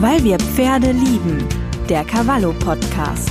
Weil 0.00 0.22
wir 0.22 0.38
Pferde 0.38 0.92
lieben. 0.92 1.44
Der 1.88 2.04
Cavallo 2.04 2.52
Podcast. 2.52 3.30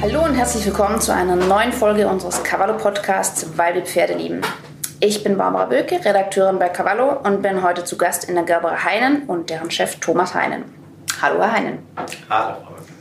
Hallo 0.00 0.22
und 0.22 0.34
herzlich 0.36 0.64
willkommen 0.64 1.00
zu 1.00 1.12
einer 1.12 1.34
neuen 1.34 1.72
Folge 1.72 2.06
unseres 2.06 2.40
Cavallo 2.44 2.76
Podcasts 2.76 3.58
Weil 3.58 3.74
wir 3.74 3.82
Pferde 3.82 4.14
lieben. 4.14 4.42
Ich 5.00 5.24
bin 5.24 5.36
Barbara 5.36 5.64
Böke, 5.64 5.96
Redakteurin 6.04 6.60
bei 6.60 6.68
Cavallo 6.68 7.18
und 7.24 7.42
bin 7.42 7.64
heute 7.64 7.82
zu 7.82 7.98
Gast 7.98 8.28
in 8.28 8.36
der 8.36 8.44
Gerberei 8.44 8.76
Heinen 8.76 9.24
und 9.24 9.50
deren 9.50 9.72
Chef 9.72 9.96
Thomas 9.96 10.34
Heinen. 10.34 10.66
Hallo, 11.20 11.40
Herr 11.40 11.52
Heinen. 11.52 11.78
Hallo, 12.30 12.58
Frau 12.64 12.93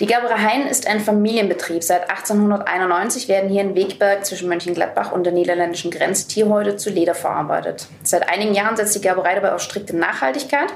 die 0.00 0.06
Gerberei 0.06 0.36
Hein 0.36 0.66
ist 0.66 0.88
ein 0.88 0.98
Familienbetrieb. 0.98 1.84
Seit 1.84 2.10
1891 2.10 3.28
werden 3.28 3.48
hier 3.48 3.62
in 3.62 3.76
Wegberg 3.76 4.26
zwischen 4.26 4.48
Mönchengladbach 4.48 5.12
und 5.12 5.24
der 5.24 5.32
niederländischen 5.32 5.92
Grenze 5.92 6.26
Tierhäute 6.26 6.76
zu 6.76 6.90
Leder 6.90 7.14
verarbeitet. 7.14 7.86
Seit 8.02 8.28
einigen 8.28 8.54
Jahren 8.54 8.76
setzt 8.76 8.96
die 8.96 9.00
Gerberei 9.00 9.36
dabei 9.36 9.54
auf 9.54 9.62
strikte 9.62 9.96
Nachhaltigkeit. 9.96 10.72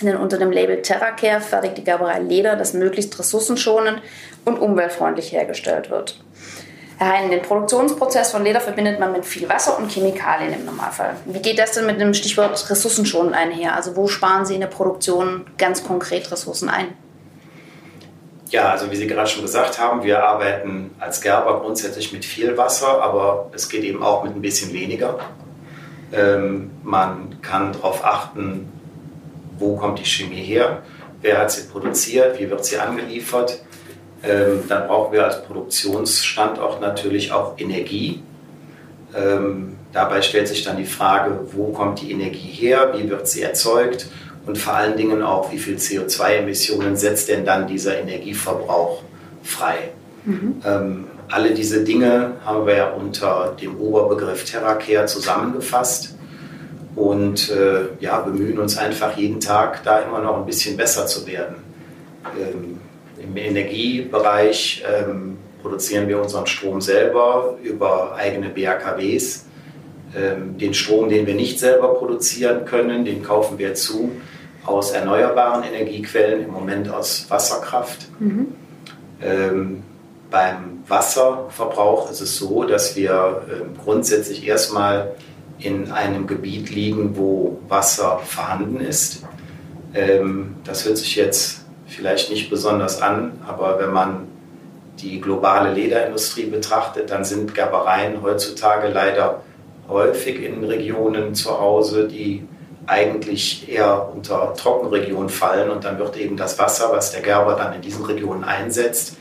Denn 0.00 0.16
unter 0.16 0.38
dem 0.38 0.52
Label 0.52 0.82
TerraCare 0.82 1.40
fertigt 1.40 1.78
die 1.78 1.84
Gerberei 1.84 2.20
Leder, 2.20 2.54
das 2.54 2.72
möglichst 2.74 3.18
ressourcenschonend 3.18 4.00
und 4.44 4.58
umweltfreundlich 4.58 5.32
hergestellt 5.32 5.90
wird. 5.90 6.22
Herr 6.98 7.18
Hein, 7.18 7.30
den 7.30 7.42
Produktionsprozess 7.42 8.30
von 8.30 8.44
Leder 8.44 8.60
verbindet 8.60 9.00
man 9.00 9.12
mit 9.12 9.26
viel 9.26 9.48
Wasser 9.48 9.76
und 9.76 9.90
Chemikalien 9.90 10.54
im 10.54 10.64
Normalfall. 10.64 11.16
Wie 11.24 11.40
geht 11.40 11.58
das 11.58 11.72
denn 11.72 11.86
mit 11.86 12.00
dem 12.00 12.14
Stichwort 12.14 12.70
ressourcenschonend 12.70 13.34
einher? 13.34 13.74
Also 13.74 13.96
wo 13.96 14.06
sparen 14.06 14.46
Sie 14.46 14.54
in 14.54 14.60
der 14.60 14.68
Produktion 14.68 15.46
ganz 15.58 15.82
konkret 15.82 16.30
Ressourcen 16.30 16.68
ein? 16.68 16.94
Ja, 18.50 18.70
also 18.70 18.90
wie 18.90 18.96
Sie 18.96 19.08
gerade 19.08 19.28
schon 19.28 19.42
gesagt 19.42 19.80
haben, 19.80 20.04
wir 20.04 20.24
arbeiten 20.24 20.92
als 21.00 21.20
Gerber 21.20 21.60
grundsätzlich 21.60 22.12
mit 22.12 22.24
viel 22.24 22.56
Wasser, 22.56 23.02
aber 23.02 23.50
es 23.52 23.68
geht 23.68 23.82
eben 23.82 24.02
auch 24.04 24.22
mit 24.22 24.36
ein 24.36 24.40
bisschen 24.40 24.72
weniger. 24.72 25.18
Ähm, 26.12 26.70
man 26.84 27.40
kann 27.42 27.72
darauf 27.72 28.04
achten, 28.04 28.72
wo 29.58 29.76
kommt 29.76 29.98
die 29.98 30.04
Chemie 30.04 30.42
her, 30.42 30.82
wer 31.22 31.38
hat 31.38 31.50
sie 31.50 31.68
produziert, 31.68 32.38
wie 32.38 32.48
wird 32.48 32.64
sie 32.64 32.78
angeliefert. 32.78 33.60
Ähm, 34.22 34.62
dann 34.68 34.86
brauchen 34.86 35.12
wir 35.12 35.24
als 35.24 35.42
Produktionsstandort 35.42 36.80
natürlich 36.80 37.32
auch 37.32 37.58
Energie. 37.58 38.22
Ähm, 39.14 39.76
dabei 39.92 40.22
stellt 40.22 40.46
sich 40.46 40.62
dann 40.62 40.76
die 40.76 40.84
Frage, 40.84 41.40
wo 41.52 41.72
kommt 41.72 42.00
die 42.00 42.12
Energie 42.12 42.48
her, 42.52 42.94
wie 42.96 43.10
wird 43.10 43.26
sie 43.26 43.42
erzeugt 43.42 44.08
und 44.46 44.56
vor 44.56 44.74
allen 44.74 44.96
Dingen 44.96 45.22
auch, 45.22 45.52
wie 45.52 45.58
viel 45.58 45.76
CO2-Emissionen 45.76 46.96
setzt 46.96 47.28
denn 47.28 47.44
dann 47.44 47.66
dieser 47.66 47.98
Energieverbrauch 47.98 49.02
frei. 49.42 49.90
Mhm. 50.24 50.62
Ähm, 50.64 51.04
alle 51.28 51.52
diese 51.52 51.82
Dinge 51.82 52.34
haben 52.44 52.66
wir 52.66 52.76
ja 52.76 52.90
unter 52.90 53.56
dem 53.60 53.78
Oberbegriff 53.78 54.44
TerraCare 54.44 55.06
zusammengefasst 55.06 56.14
und 56.94 57.50
äh, 57.50 57.88
ja, 58.00 58.20
bemühen 58.20 58.58
uns 58.58 58.78
einfach 58.78 59.16
jeden 59.16 59.40
Tag, 59.40 59.82
da 59.84 59.98
immer 59.98 60.20
noch 60.20 60.36
ein 60.38 60.46
bisschen 60.46 60.76
besser 60.76 61.06
zu 61.06 61.26
werden. 61.26 61.56
Ähm, 62.40 62.78
Im 63.22 63.36
Energiebereich 63.36 64.84
ähm, 64.86 65.36
produzieren 65.60 66.06
wir 66.08 66.20
unseren 66.20 66.46
Strom 66.46 66.80
selber 66.80 67.56
über 67.62 68.14
eigene 68.14 68.48
BAKWs. 68.48 69.46
Ähm, 70.16 70.56
den 70.56 70.72
Strom, 70.72 71.08
den 71.08 71.26
wir 71.26 71.34
nicht 71.34 71.58
selber 71.58 71.94
produzieren 71.94 72.64
können, 72.64 73.04
den 73.04 73.22
kaufen 73.22 73.58
wir 73.58 73.74
zu 73.74 74.12
aus 74.66 74.90
erneuerbaren 74.90 75.62
Energiequellen, 75.62 76.44
im 76.44 76.50
Moment 76.50 76.90
aus 76.90 77.26
Wasserkraft. 77.28 78.08
Mhm. 78.18 78.48
Ähm, 79.22 79.82
beim 80.30 80.82
Wasserverbrauch 80.86 82.10
ist 82.10 82.20
es 82.20 82.36
so, 82.36 82.64
dass 82.64 82.96
wir 82.96 83.42
ähm, 83.50 83.76
grundsätzlich 83.82 84.46
erstmal 84.46 85.12
in 85.58 85.90
einem 85.90 86.26
Gebiet 86.26 86.70
liegen, 86.70 87.16
wo 87.16 87.58
Wasser 87.68 88.20
vorhanden 88.24 88.80
ist. 88.80 89.22
Ähm, 89.94 90.56
das 90.64 90.84
hört 90.84 90.98
sich 90.98 91.16
jetzt 91.16 91.64
vielleicht 91.86 92.30
nicht 92.30 92.50
besonders 92.50 93.00
an, 93.00 93.32
aber 93.46 93.78
wenn 93.78 93.92
man 93.92 94.26
die 95.00 95.20
globale 95.20 95.72
Lederindustrie 95.72 96.46
betrachtet, 96.46 97.10
dann 97.10 97.24
sind 97.24 97.54
Gerbereien 97.54 98.22
heutzutage 98.22 98.88
leider 98.88 99.42
häufig 99.88 100.42
in 100.42 100.64
Regionen 100.64 101.34
zu 101.34 101.58
Hause, 101.60 102.08
die 102.08 102.46
eigentlich 102.86 103.68
eher 103.68 104.10
unter 104.14 104.54
Trockenregionen 104.54 105.28
fallen 105.28 105.70
und 105.70 105.84
dann 105.84 105.98
wird 105.98 106.16
eben 106.16 106.36
das 106.36 106.58
Wasser, 106.58 106.90
was 106.92 107.10
der 107.10 107.20
Gerber 107.20 107.56
dann 107.56 107.74
in 107.74 107.82
diesen 107.82 108.04
Regionen 108.04 108.44
einsetzt, 108.44 109.16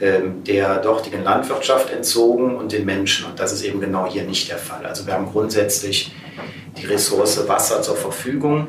ähm, 0.00 0.42
der 0.44 0.78
dortigen 0.78 1.22
Landwirtschaft 1.22 1.90
entzogen 1.90 2.56
und 2.56 2.72
den 2.72 2.84
Menschen. 2.84 3.26
Und 3.26 3.38
das 3.38 3.52
ist 3.52 3.62
eben 3.62 3.80
genau 3.80 4.06
hier 4.06 4.24
nicht 4.24 4.50
der 4.50 4.58
Fall. 4.58 4.86
Also 4.86 5.06
wir 5.06 5.14
haben 5.14 5.30
grundsätzlich 5.30 6.14
die 6.78 6.86
Ressource 6.86 7.46
Wasser 7.46 7.82
zur 7.82 7.96
Verfügung. 7.96 8.68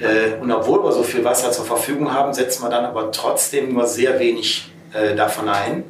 Äh, 0.00 0.40
und 0.40 0.50
obwohl 0.50 0.82
wir 0.82 0.92
so 0.92 1.02
viel 1.02 1.22
Wasser 1.24 1.52
zur 1.52 1.66
Verfügung 1.66 2.12
haben, 2.12 2.32
setzen 2.32 2.62
wir 2.64 2.70
dann 2.70 2.86
aber 2.86 3.12
trotzdem 3.12 3.74
nur 3.74 3.86
sehr 3.86 4.18
wenig 4.18 4.72
äh, 4.94 5.14
davon 5.14 5.48
ein. 5.48 5.84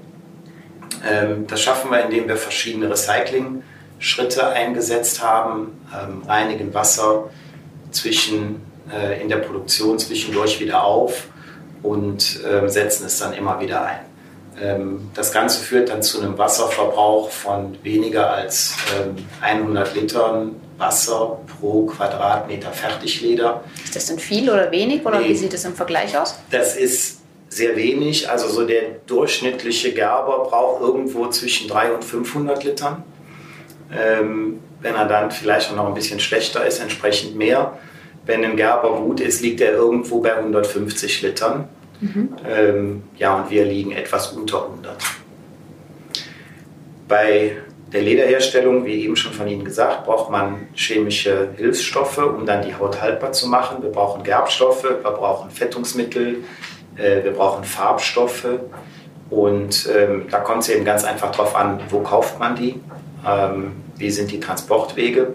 Ähm, 1.08 1.46
das 1.46 1.62
schaffen 1.62 1.90
wir, 1.92 2.04
indem 2.04 2.26
wir 2.26 2.36
verschiedene 2.36 2.92
Recycling- 2.92 3.62
Schritte 4.00 4.48
eingesetzt 4.48 5.22
haben, 5.22 5.78
ähm, 5.94 6.22
reinigen 6.26 6.74
Wasser 6.74 7.30
zwischen, 7.92 8.62
äh, 8.92 9.20
in 9.22 9.28
der 9.28 9.36
Produktion 9.36 9.98
zwischendurch 9.98 10.58
wieder 10.58 10.82
auf 10.82 11.28
und 11.82 12.40
äh, 12.44 12.68
setzen 12.68 13.06
es 13.06 13.18
dann 13.18 13.34
immer 13.34 13.60
wieder 13.60 13.84
ein. 13.84 14.00
Ähm, 14.60 15.10
das 15.14 15.32
Ganze 15.32 15.60
führt 15.60 15.90
dann 15.90 16.02
zu 16.02 16.20
einem 16.20 16.36
Wasserverbrauch 16.36 17.30
von 17.30 17.78
weniger 17.82 18.30
als 18.30 18.74
ähm, 18.98 19.16
100 19.40 19.94
Litern 19.94 20.56
Wasser 20.78 21.38
pro 21.60 21.84
Quadratmeter 21.84 22.72
Fertigleder. 22.72 23.62
Ist 23.84 23.94
das 23.94 24.06
denn 24.06 24.18
viel 24.18 24.48
oder 24.50 24.70
wenig 24.70 25.04
oder 25.04 25.20
nee, 25.20 25.28
wie 25.28 25.36
sieht 25.36 25.52
es 25.52 25.64
im 25.66 25.74
Vergleich 25.74 26.16
aus? 26.16 26.38
Das 26.50 26.74
ist 26.74 27.20
sehr 27.50 27.76
wenig. 27.76 28.30
Also 28.30 28.48
so 28.48 28.66
der 28.66 28.82
durchschnittliche 29.06 29.92
Gerber 29.92 30.44
braucht 30.48 30.80
irgendwo 30.80 31.26
zwischen 31.28 31.68
300 31.68 31.96
und 31.96 32.04
500 32.04 32.64
Litern. 32.64 33.02
Ähm, 33.92 34.60
wenn 34.80 34.94
er 34.94 35.06
dann 35.06 35.30
vielleicht 35.30 35.70
auch 35.70 35.76
noch 35.76 35.86
ein 35.86 35.94
bisschen 35.94 36.20
schlechter 36.20 36.64
ist, 36.64 36.80
entsprechend 36.80 37.36
mehr. 37.36 37.78
Wenn 38.24 38.44
ein 38.44 38.56
Gerber 38.56 38.96
gut 38.96 39.20
ist, 39.20 39.42
liegt 39.42 39.60
er 39.60 39.72
irgendwo 39.72 40.20
bei 40.20 40.36
150 40.36 41.22
Litern. 41.22 41.68
Mhm. 42.00 42.36
Ähm, 42.48 43.02
ja, 43.16 43.36
und 43.36 43.50
wir 43.50 43.64
liegen 43.64 43.92
etwas 43.92 44.32
unter 44.32 44.64
100. 44.64 44.96
Bei 47.08 47.56
der 47.92 48.02
Lederherstellung, 48.02 48.84
wie 48.84 49.04
eben 49.04 49.16
schon 49.16 49.32
von 49.32 49.48
Ihnen 49.48 49.64
gesagt, 49.64 50.04
braucht 50.04 50.30
man 50.30 50.68
chemische 50.74 51.48
Hilfsstoffe, 51.56 52.18
um 52.18 52.46
dann 52.46 52.62
die 52.62 52.74
Haut 52.74 53.02
haltbar 53.02 53.32
zu 53.32 53.48
machen. 53.48 53.82
Wir 53.82 53.90
brauchen 53.90 54.22
Gerbstoffe, 54.22 54.84
wir 54.84 55.10
brauchen 55.10 55.50
Fettungsmittel, 55.50 56.44
äh, 56.96 57.24
wir 57.24 57.32
brauchen 57.32 57.64
Farbstoffe. 57.64 58.46
Und 59.28 59.88
ähm, 59.94 60.26
da 60.30 60.40
kommt 60.40 60.62
es 60.62 60.68
eben 60.68 60.84
ganz 60.84 61.04
einfach 61.04 61.30
darauf 61.32 61.54
an, 61.54 61.80
wo 61.88 62.00
kauft 62.00 62.38
man 62.38 62.56
die. 62.56 62.80
Ähm, 63.26 63.72
wie 64.00 64.10
sind 64.10 64.32
die 64.32 64.40
Transportwege? 64.40 65.34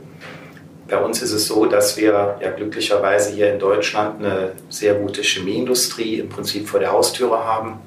Bei 0.87 0.97
uns 0.97 1.21
ist 1.21 1.31
es 1.31 1.47
so, 1.47 1.65
dass 1.65 1.97
wir 1.97 2.37
ja 2.41 2.51
glücklicherweise 2.51 3.31
hier 3.31 3.51
in 3.53 3.59
Deutschland 3.59 4.23
eine 4.23 4.51
sehr 4.69 4.95
gute 4.95 5.21
Chemieindustrie 5.21 6.19
im 6.19 6.29
Prinzip 6.29 6.67
vor 6.67 6.79
der 6.79 6.91
Haustüre 6.91 7.45
haben. 7.45 7.79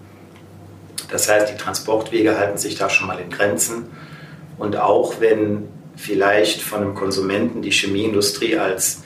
Das 1.11 1.29
heißt, 1.29 1.53
die 1.53 1.57
Transportwege 1.57 2.39
halten 2.39 2.59
sich 2.59 2.77
da 2.77 2.91
schon 2.91 3.07
mal 3.07 3.19
in 3.19 3.31
Grenzen. 3.31 3.87
Und 4.57 4.77
auch 4.77 5.21
wenn 5.21 5.69
vielleicht 5.97 6.61
von 6.61 6.83
einem 6.83 6.95
Konsumenten 6.95 7.63
die 7.63 7.71
Chemieindustrie 7.71 8.57
als, 8.57 9.03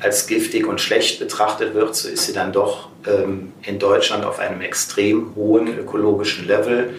als 0.00 0.26
giftig 0.26 0.66
und 0.66 0.80
schlecht 0.80 1.18
betrachtet 1.18 1.74
wird, 1.74 1.94
so 1.94 2.08
ist 2.08 2.26
sie 2.26 2.32
dann 2.32 2.52
doch 2.52 2.88
ähm, 3.06 3.52
in 3.62 3.78
Deutschland 3.78 4.24
auf 4.24 4.38
einem 4.38 4.60
extrem 4.60 5.34
hohen 5.34 5.68
ökologischen 5.78 6.46
Level 6.46 6.94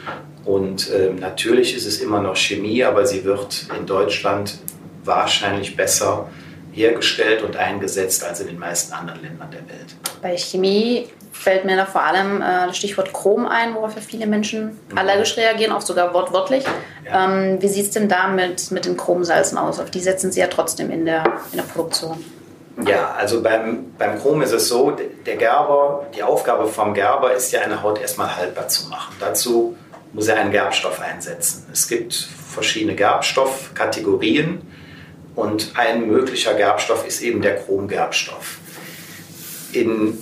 und 0.48 0.90
äh, 0.92 1.10
natürlich 1.10 1.76
ist 1.76 1.86
es 1.86 2.00
immer 2.00 2.22
noch 2.22 2.38
Chemie, 2.38 2.82
aber 2.82 3.06
sie 3.06 3.26
wird 3.26 3.66
in 3.78 3.86
Deutschland 3.86 4.58
wahrscheinlich 5.04 5.76
besser 5.76 6.30
hergestellt 6.72 7.42
und 7.44 7.58
eingesetzt 7.58 8.24
als 8.24 8.40
in 8.40 8.48
den 8.48 8.58
meisten 8.58 8.94
anderen 8.94 9.22
Ländern 9.22 9.52
der 9.52 9.68
Welt. 9.68 9.96
Bei 10.22 10.38
Chemie 10.38 11.10
fällt 11.34 11.66
mir 11.66 11.76
da 11.76 11.86
vor 11.86 12.02
allem 12.02 12.42
äh, 12.42 12.68
das 12.68 12.78
Stichwort 12.78 13.12
Chrom 13.12 13.46
ein, 13.46 13.76
worauf 13.76 13.96
ja 13.96 14.02
viele 14.02 14.26
Menschen 14.26 14.80
mhm. 14.90 14.98
allergisch 14.98 15.36
reagieren, 15.36 15.74
auch 15.74 15.82
sogar 15.82 16.14
wortwörtlich. 16.14 16.64
Ja. 17.06 17.26
Ähm, 17.26 17.62
wie 17.62 17.68
sieht 17.68 17.88
es 17.88 17.92
denn 17.92 18.08
da 18.08 18.30
mit, 18.30 18.72
mit 18.72 18.86
den 18.86 18.96
Chromsalzen 18.96 19.58
aus? 19.58 19.82
Auf 19.82 19.92
die 19.92 20.00
setzen 20.00 20.32
Sie 20.32 20.40
ja 20.40 20.48
trotzdem 20.48 20.92
in 20.92 21.04
der, 21.04 21.26
in 21.52 21.58
der 21.58 21.66
Produktion. 21.66 22.24
Ja, 22.86 23.16
also 23.18 23.42
beim, 23.42 23.92
beim 23.98 24.18
Chrom 24.22 24.42
ist 24.44 24.54
es 24.54 24.70
so, 24.70 24.96
der 25.26 25.36
Gerber, 25.36 26.06
die 26.16 26.24
Aufgabe 26.24 26.68
vom 26.68 26.94
Gerber 26.94 27.34
ist 27.34 27.52
ja, 27.52 27.62
eine 27.62 27.84
Haut 27.84 28.00
erstmal 28.00 28.34
haltbar 28.34 28.70
zu 28.70 28.88
machen. 28.88 29.16
Dazu 29.20 29.76
muss 30.14 30.28
er 30.28 30.38
einen 30.38 30.52
Gerbstoff 30.52 31.02
einsetzen. 31.02 31.66
Es 31.72 31.88
gibt 31.88 32.14
verschiedene 32.14 32.96
Gerbstoffkategorien 32.96 34.62
und 35.36 35.74
ein 35.76 36.08
möglicher 36.08 36.56
Gerbstoff 36.56 37.06
ist 37.08 37.22
eben 37.22 37.42
der 37.42 37.58
Chromgerbstoff. 37.58 38.58
In, 39.74 40.18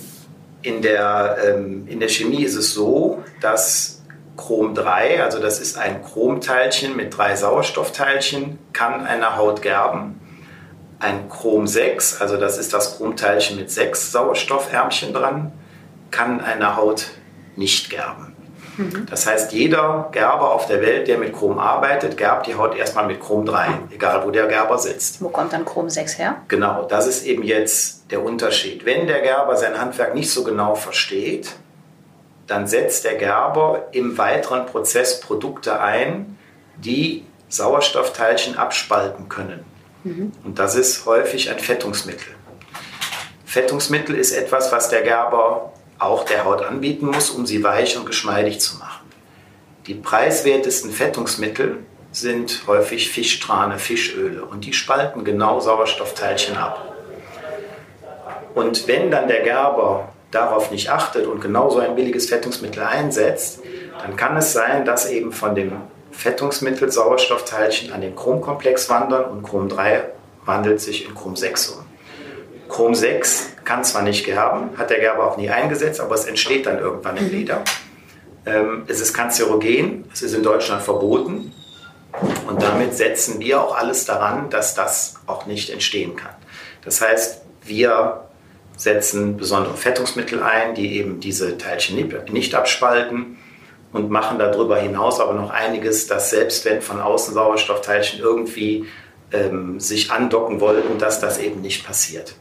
in, 0.62 0.82
der, 0.82 1.38
ähm, 1.44 1.86
in 1.88 2.00
der 2.00 2.08
Chemie 2.08 2.44
ist 2.44 2.56
es 2.56 2.74
so, 2.74 3.24
dass 3.40 4.02
Chrom 4.36 4.74
3, 4.74 5.22
also 5.22 5.38
das 5.40 5.60
ist 5.60 5.78
ein 5.78 6.02
Chromteilchen 6.02 6.94
mit 6.96 7.16
drei 7.16 7.34
Sauerstoffteilchen, 7.36 8.58
kann 8.72 9.06
eine 9.06 9.36
Haut 9.36 9.62
gerben. 9.62 10.20
ein 10.98 11.28
Chrom 11.28 11.66
6, 11.66 12.20
also 12.20 12.36
das 12.36 12.58
ist 12.58 12.72
das 12.72 12.96
Chromteilchen 12.96 13.56
mit 13.56 13.70
sechs 13.70 14.12
Sauerstoffärmchen 14.12 15.12
dran, 15.12 15.52
kann 16.10 16.40
eine 16.40 16.76
Haut 16.76 17.08
nicht 17.56 17.90
gerben. 17.90 18.35
Mhm. 18.76 19.06
Das 19.08 19.26
heißt, 19.26 19.52
jeder 19.52 20.08
Gerber 20.12 20.52
auf 20.52 20.66
der 20.66 20.80
Welt, 20.82 21.08
der 21.08 21.18
mit 21.18 21.32
Chrom 21.32 21.58
arbeitet, 21.58 22.16
gerbt 22.16 22.46
die 22.46 22.54
Haut 22.54 22.76
erstmal 22.76 23.06
mit 23.06 23.20
Chrom 23.20 23.46
3, 23.46 23.68
egal 23.94 24.24
wo 24.24 24.30
der 24.30 24.46
Gerber 24.46 24.78
sitzt. 24.78 25.22
Wo 25.22 25.28
kommt 25.28 25.52
dann 25.52 25.64
Chrom 25.64 25.88
6 25.88 26.18
her? 26.18 26.36
Genau, 26.48 26.82
das 26.82 27.06
ist 27.06 27.24
eben 27.24 27.42
jetzt 27.42 28.10
der 28.10 28.22
Unterschied. 28.22 28.84
Wenn 28.84 29.06
der 29.06 29.20
Gerber 29.20 29.56
sein 29.56 29.80
Handwerk 29.80 30.14
nicht 30.14 30.30
so 30.30 30.44
genau 30.44 30.74
versteht, 30.74 31.56
dann 32.46 32.66
setzt 32.66 33.04
der 33.04 33.14
Gerber 33.14 33.88
im 33.92 34.18
weiteren 34.18 34.66
Prozess 34.66 35.20
Produkte 35.20 35.80
ein, 35.80 36.38
die 36.76 37.24
Sauerstoffteilchen 37.48 38.56
abspalten 38.56 39.28
können. 39.28 39.64
Mhm. 40.04 40.32
Und 40.44 40.58
das 40.58 40.74
ist 40.74 41.06
häufig 41.06 41.50
ein 41.50 41.58
Fettungsmittel. 41.58 42.34
Fettungsmittel 43.44 44.14
ist 44.14 44.32
etwas, 44.32 44.70
was 44.70 44.90
der 44.90 45.02
Gerber 45.02 45.72
auch 45.98 46.24
der 46.24 46.44
Haut 46.44 46.62
anbieten 46.62 47.06
muss, 47.06 47.30
um 47.30 47.46
sie 47.46 47.62
weich 47.64 47.96
und 47.96 48.06
geschmeidig 48.06 48.60
zu 48.60 48.78
machen. 48.78 49.06
Die 49.86 49.94
preiswertesten 49.94 50.90
Fettungsmittel 50.90 51.78
sind 52.12 52.62
häufig 52.66 53.10
Fischstrahne, 53.10 53.78
Fischöle 53.78 54.44
und 54.44 54.64
die 54.64 54.72
spalten 54.72 55.24
genau 55.24 55.60
Sauerstoffteilchen 55.60 56.56
ab. 56.56 56.94
Und 58.54 58.88
wenn 58.88 59.10
dann 59.10 59.28
der 59.28 59.42
Gerber 59.42 60.08
darauf 60.30 60.70
nicht 60.70 60.90
achtet 60.90 61.26
und 61.26 61.40
genau 61.40 61.70
so 61.70 61.78
ein 61.78 61.94
billiges 61.94 62.28
Fettungsmittel 62.28 62.82
einsetzt, 62.82 63.60
dann 64.00 64.16
kann 64.16 64.36
es 64.36 64.52
sein, 64.52 64.84
dass 64.84 65.10
eben 65.10 65.32
von 65.32 65.54
dem 65.54 65.72
Fettungsmittel 66.10 66.90
Sauerstoffteilchen 66.90 67.92
an 67.92 68.00
den 68.00 68.16
Chromkomplex 68.16 68.88
wandern 68.88 69.26
und 69.26 69.42
Chrom 69.42 69.68
3 69.68 70.04
wandelt 70.46 70.80
sich 70.80 71.06
in 71.06 71.14
Chrom 71.14 71.36
6 71.36 71.68
um. 71.70 71.84
Chrom 72.68 72.94
6 72.94 73.55
kann 73.66 73.84
zwar 73.84 74.00
nicht 74.02 74.24
gerben, 74.24 74.70
hat 74.78 74.88
der 74.88 75.00
Gerber 75.00 75.30
auch 75.30 75.36
nie 75.36 75.50
eingesetzt, 75.50 76.00
aber 76.00 76.14
es 76.14 76.24
entsteht 76.24 76.64
dann 76.64 76.78
irgendwann 76.78 77.18
im 77.18 77.24
mhm. 77.24 77.30
Leder. 77.30 77.64
Ähm, 78.46 78.84
es 78.86 79.00
ist 79.00 79.12
kanzerogen, 79.12 80.04
es 80.14 80.22
ist 80.22 80.32
in 80.32 80.42
Deutschland 80.42 80.82
verboten 80.82 81.52
und 82.46 82.62
damit 82.62 82.94
setzen 82.94 83.40
wir 83.40 83.60
auch 83.60 83.76
alles 83.76 84.06
daran, 84.06 84.48
dass 84.48 84.74
das 84.74 85.16
auch 85.26 85.44
nicht 85.44 85.68
entstehen 85.68 86.16
kann. 86.16 86.34
Das 86.84 87.00
heißt, 87.00 87.42
wir 87.64 88.22
setzen 88.76 89.36
besondere 89.36 89.76
Fettungsmittel 89.76 90.42
ein, 90.42 90.74
die 90.74 90.96
eben 90.96 91.20
diese 91.20 91.58
Teilchen 91.58 92.12
nicht 92.30 92.54
abspalten 92.54 93.36
und 93.92 94.10
machen 94.10 94.38
darüber 94.38 94.78
hinaus 94.78 95.18
aber 95.18 95.34
noch 95.34 95.50
einiges, 95.50 96.06
dass 96.06 96.30
selbst 96.30 96.64
wenn 96.64 96.82
von 96.82 97.00
außen 97.00 97.34
Sauerstoffteilchen 97.34 98.20
irgendwie 98.20 98.86
ähm, 99.32 99.80
sich 99.80 100.12
andocken 100.12 100.60
wollten, 100.60 100.98
dass 100.98 101.20
das 101.20 101.38
eben 101.38 101.62
nicht 101.62 101.84
passiert. 101.84 102.36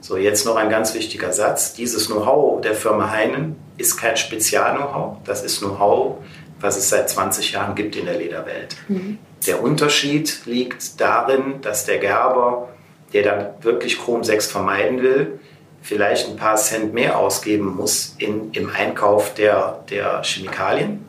So, 0.00 0.16
jetzt 0.16 0.46
noch 0.46 0.56
ein 0.56 0.70
ganz 0.70 0.94
wichtiger 0.94 1.32
Satz. 1.32 1.74
Dieses 1.74 2.06
Know-how 2.06 2.60
der 2.60 2.74
Firma 2.74 3.10
Heinen 3.10 3.56
ist 3.76 3.96
kein 3.96 4.16
Spezial-Know-how. 4.16 5.18
Das 5.24 5.42
ist 5.42 5.58
Know-how, 5.58 6.18
was 6.60 6.76
es 6.76 6.88
seit 6.88 7.10
20 7.10 7.52
Jahren 7.52 7.74
gibt 7.74 7.96
in 7.96 8.06
der 8.06 8.16
Lederwelt. 8.16 8.76
Mhm. 8.88 9.18
Der 9.46 9.62
Unterschied 9.62 10.46
liegt 10.46 11.00
darin, 11.00 11.60
dass 11.62 11.84
der 11.84 11.98
Gerber, 11.98 12.68
der 13.12 13.22
dann 13.22 13.46
wirklich 13.62 13.98
Chrom 13.98 14.22
6 14.22 14.50
vermeiden 14.50 15.02
will, 15.02 15.40
vielleicht 15.82 16.28
ein 16.28 16.36
paar 16.36 16.56
Cent 16.56 16.92
mehr 16.92 17.18
ausgeben 17.18 17.74
muss 17.76 18.14
in, 18.18 18.52
im 18.52 18.70
Einkauf 18.70 19.34
der, 19.34 19.84
der 19.90 20.22
Chemikalien 20.22 21.04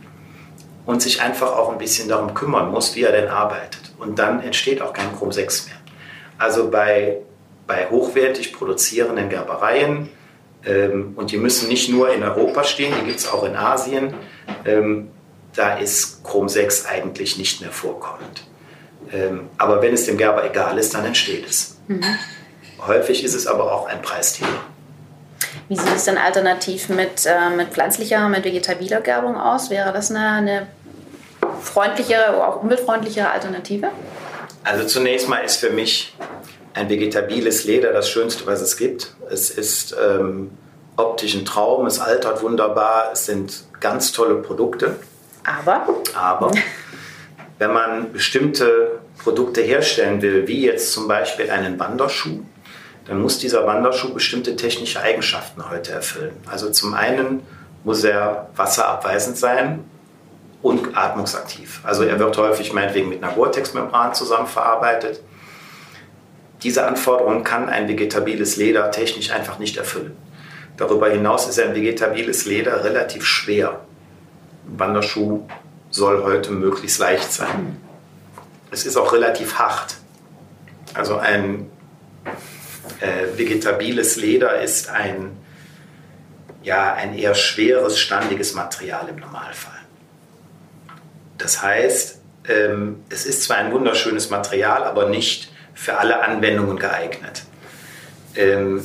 und 0.86 1.02
sich 1.02 1.22
einfach 1.22 1.56
auch 1.58 1.72
ein 1.72 1.78
bisschen 1.78 2.08
darum 2.08 2.34
kümmern 2.34 2.72
muss, 2.72 2.96
wie 2.96 3.04
er 3.04 3.12
denn 3.12 3.28
arbeitet. 3.28 3.92
Und 4.00 4.20
dann 4.20 4.42
entsteht 4.42 4.82
auch 4.82 4.94
kein 4.94 5.16
Chrom 5.16 5.32
6 5.32 5.68
mehr. 5.68 5.76
Also 6.38 6.70
bei 6.70 7.18
bei 7.70 7.88
hochwertig 7.90 8.52
produzierenden 8.52 9.30
Gerbereien. 9.30 10.10
Ähm, 10.66 11.14
und 11.16 11.32
die 11.32 11.38
müssen 11.38 11.70
nicht 11.70 11.88
nur 11.88 12.12
in 12.12 12.24
Europa 12.24 12.64
stehen, 12.64 12.92
die 13.00 13.06
gibt 13.06 13.20
es 13.20 13.32
auch 13.32 13.44
in 13.44 13.56
Asien. 13.56 14.16
Ähm, 14.66 15.12
da 15.56 15.78
ist 15.78 16.24
Chrom 16.24 16.50
6 16.50 16.88
eigentlich 16.88 17.38
nicht 17.38 17.62
mehr 17.62 17.72
vorkommend. 17.72 18.44
Ähm, 19.14 19.50
aber 19.58 19.82
wenn 19.84 19.94
es 19.94 20.06
dem 20.06 20.18
Gerber 20.18 20.44
egal 20.44 20.80
ist, 20.80 20.96
dann 20.96 21.06
entsteht 21.06 21.48
es. 21.48 21.78
Mhm. 21.88 22.04
Häufig 22.86 23.24
ist 23.24 23.36
es 23.36 23.46
aber 23.46 23.72
auch 23.72 23.88
ein 23.88 24.02
Preisthema. 24.02 24.50
Wie 25.68 25.76
sieht 25.76 25.96
es 25.96 26.06
denn 26.06 26.18
alternativ 26.18 26.90
mit, 26.90 27.28
äh, 27.28 27.56
mit 27.56 27.70
pflanzlicher, 27.70 28.28
mit 28.30 28.46
vegetabiler 28.46 29.02
Gerbung 29.02 29.38
aus? 29.38 29.70
Wäre 29.70 29.94
das 29.94 30.10
eine, 30.10 30.32
eine 30.32 30.68
freundlichere 31.62 32.36
oder 32.36 32.48
auch 32.48 32.64
umweltfreundlichere 32.64 33.30
Alternative? 33.30 33.90
Also 34.64 34.86
zunächst 34.86 35.30
mal 35.30 35.40
ist 35.40 35.58
für 35.58 35.70
mich 35.70 36.16
ein 36.74 36.90
vegetabiles 36.90 37.66
Leder 37.66 37.92
das 37.94 38.10
Schönste, 38.10 38.46
was 38.46 38.62
es 38.62 38.78
gibt. 38.78 39.14
Es 39.30 39.50
ist 39.50 39.96
ähm, 40.02 40.52
optisch 40.98 41.36
ein 41.36 41.46
Traum, 41.46 41.86
es 41.86 42.00
altert 42.00 42.42
wunderbar, 42.42 43.10
es 43.14 43.26
sind 43.26 43.64
ganz 43.80 44.12
tolle 44.12 44.36
Produkte. 44.36 44.98
Aber? 45.44 45.88
Aber 46.16 46.52
wenn 47.58 47.74
man 47.74 48.12
bestimmte 48.12 49.00
Produkte 49.24 49.62
herstellen 49.62 50.22
will, 50.22 50.48
wie 50.48 50.66
jetzt 50.66 50.94
zum 50.94 51.08
Beispiel 51.08 51.50
einen 51.50 51.80
Wanderschuh, 51.80 52.42
dann 53.06 53.22
muss 53.22 53.40
dieser 53.40 53.66
Wanderschuh 53.66 54.14
bestimmte 54.14 54.56
technische 54.56 55.02
Eigenschaften 55.02 55.68
heute 55.70 55.92
erfüllen. 55.92 56.34
Also 56.50 56.70
zum 56.70 56.94
einen 56.94 57.42
muss 57.84 58.04
er 58.04 58.50
wasserabweisend 58.56 59.38
sein 59.38 59.84
und 60.62 60.96
atmungsaktiv. 60.96 61.82
Also 61.84 62.04
er 62.04 62.20
wird 62.20 62.38
häufig 62.38 62.74
meinetwegen 62.74 63.10
mit 63.10 63.24
einer 63.24 63.34
Gore-Tex-Membran 63.34 64.14
zusammen 64.14 64.48
verarbeitet. 64.48 65.22
Diese 66.64 66.86
Anforderungen 66.86 67.44
kann 67.44 67.70
ein 67.70 67.88
vegetabiles 67.88 68.58
Leder 68.58 68.92
technisch 68.92 69.32
einfach 69.32 69.60
nicht 69.60 69.78
erfüllen. 69.78 70.16
Darüber 70.78 71.10
hinaus 71.10 71.48
ist 71.48 71.60
ein 71.60 71.76
vegetabiles 71.76 72.46
Leder 72.46 72.84
relativ 72.84 73.26
schwer. 73.26 73.82
Ein 74.68 74.80
Wanderschuh 74.80 75.48
soll 75.90 76.24
heute 76.24 76.52
möglichst 76.52 77.00
leicht 77.00 77.32
sein. 77.32 77.78
Es 78.72 78.86
ist 78.86 78.98
auch 78.98 79.14
relativ 79.14 79.58
hart. 79.58 79.96
Also 80.94 81.18
ein 81.18 81.70
äh, 83.00 83.38
vegetabiles 83.38 84.16
Leder 84.18 84.62
ist 84.62 84.90
ein, 84.90 85.38
ja, 86.64 86.94
ein 86.94 87.18
eher 87.18 87.36
schweres, 87.36 88.00
standiges 88.00 88.54
Material 88.54 89.08
im 89.10 89.18
Normalfall. 89.18 89.80
Das 91.38 91.62
heißt, 91.62 92.20
ähm, 92.48 93.04
es 93.10 93.26
ist 93.26 93.44
zwar 93.44 93.58
ein 93.58 93.72
wunderschönes 93.72 94.30
Material, 94.30 94.84
aber 94.84 95.10
nicht 95.10 95.52
für 95.80 95.98
alle 95.98 96.22
Anwendungen 96.22 96.78
geeignet. 96.78 97.44
Ähm, 98.36 98.84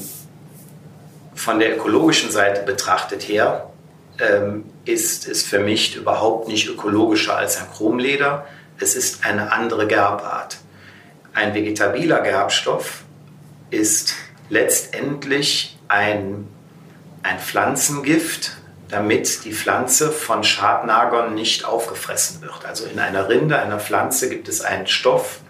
von 1.34 1.58
der 1.58 1.76
ökologischen 1.76 2.30
Seite 2.30 2.62
betrachtet 2.62 3.22
her 3.22 3.68
ähm, 4.20 4.64
ist 4.84 5.26
es 5.26 5.42
für 5.42 5.58
mich 5.58 5.96
überhaupt 5.96 6.46
nicht 6.46 6.68
ökologischer 6.68 7.36
als 7.36 7.60
ein 7.60 7.66
Chromleder. 7.72 8.46
Es 8.78 8.94
ist 8.94 9.26
eine 9.26 9.50
andere 9.50 9.88
Gerbart. 9.88 10.58
Ein 11.32 11.52
vegetabiler 11.52 12.20
Gerbstoff 12.20 13.02
ist 13.70 14.14
letztendlich 14.48 15.76
ein, 15.88 16.46
ein 17.24 17.40
Pflanzengift, 17.40 18.52
damit 18.88 19.44
die 19.44 19.52
Pflanze 19.52 20.12
von 20.12 20.44
Schadnagern 20.44 21.34
nicht 21.34 21.64
aufgefressen 21.64 22.40
wird. 22.40 22.64
Also 22.64 22.84
in 22.86 23.00
einer 23.00 23.28
Rinde, 23.28 23.58
einer 23.58 23.80
Pflanze 23.80 24.28
gibt 24.28 24.48
es 24.48 24.60
einen 24.60 24.86
Stoff, 24.86 25.40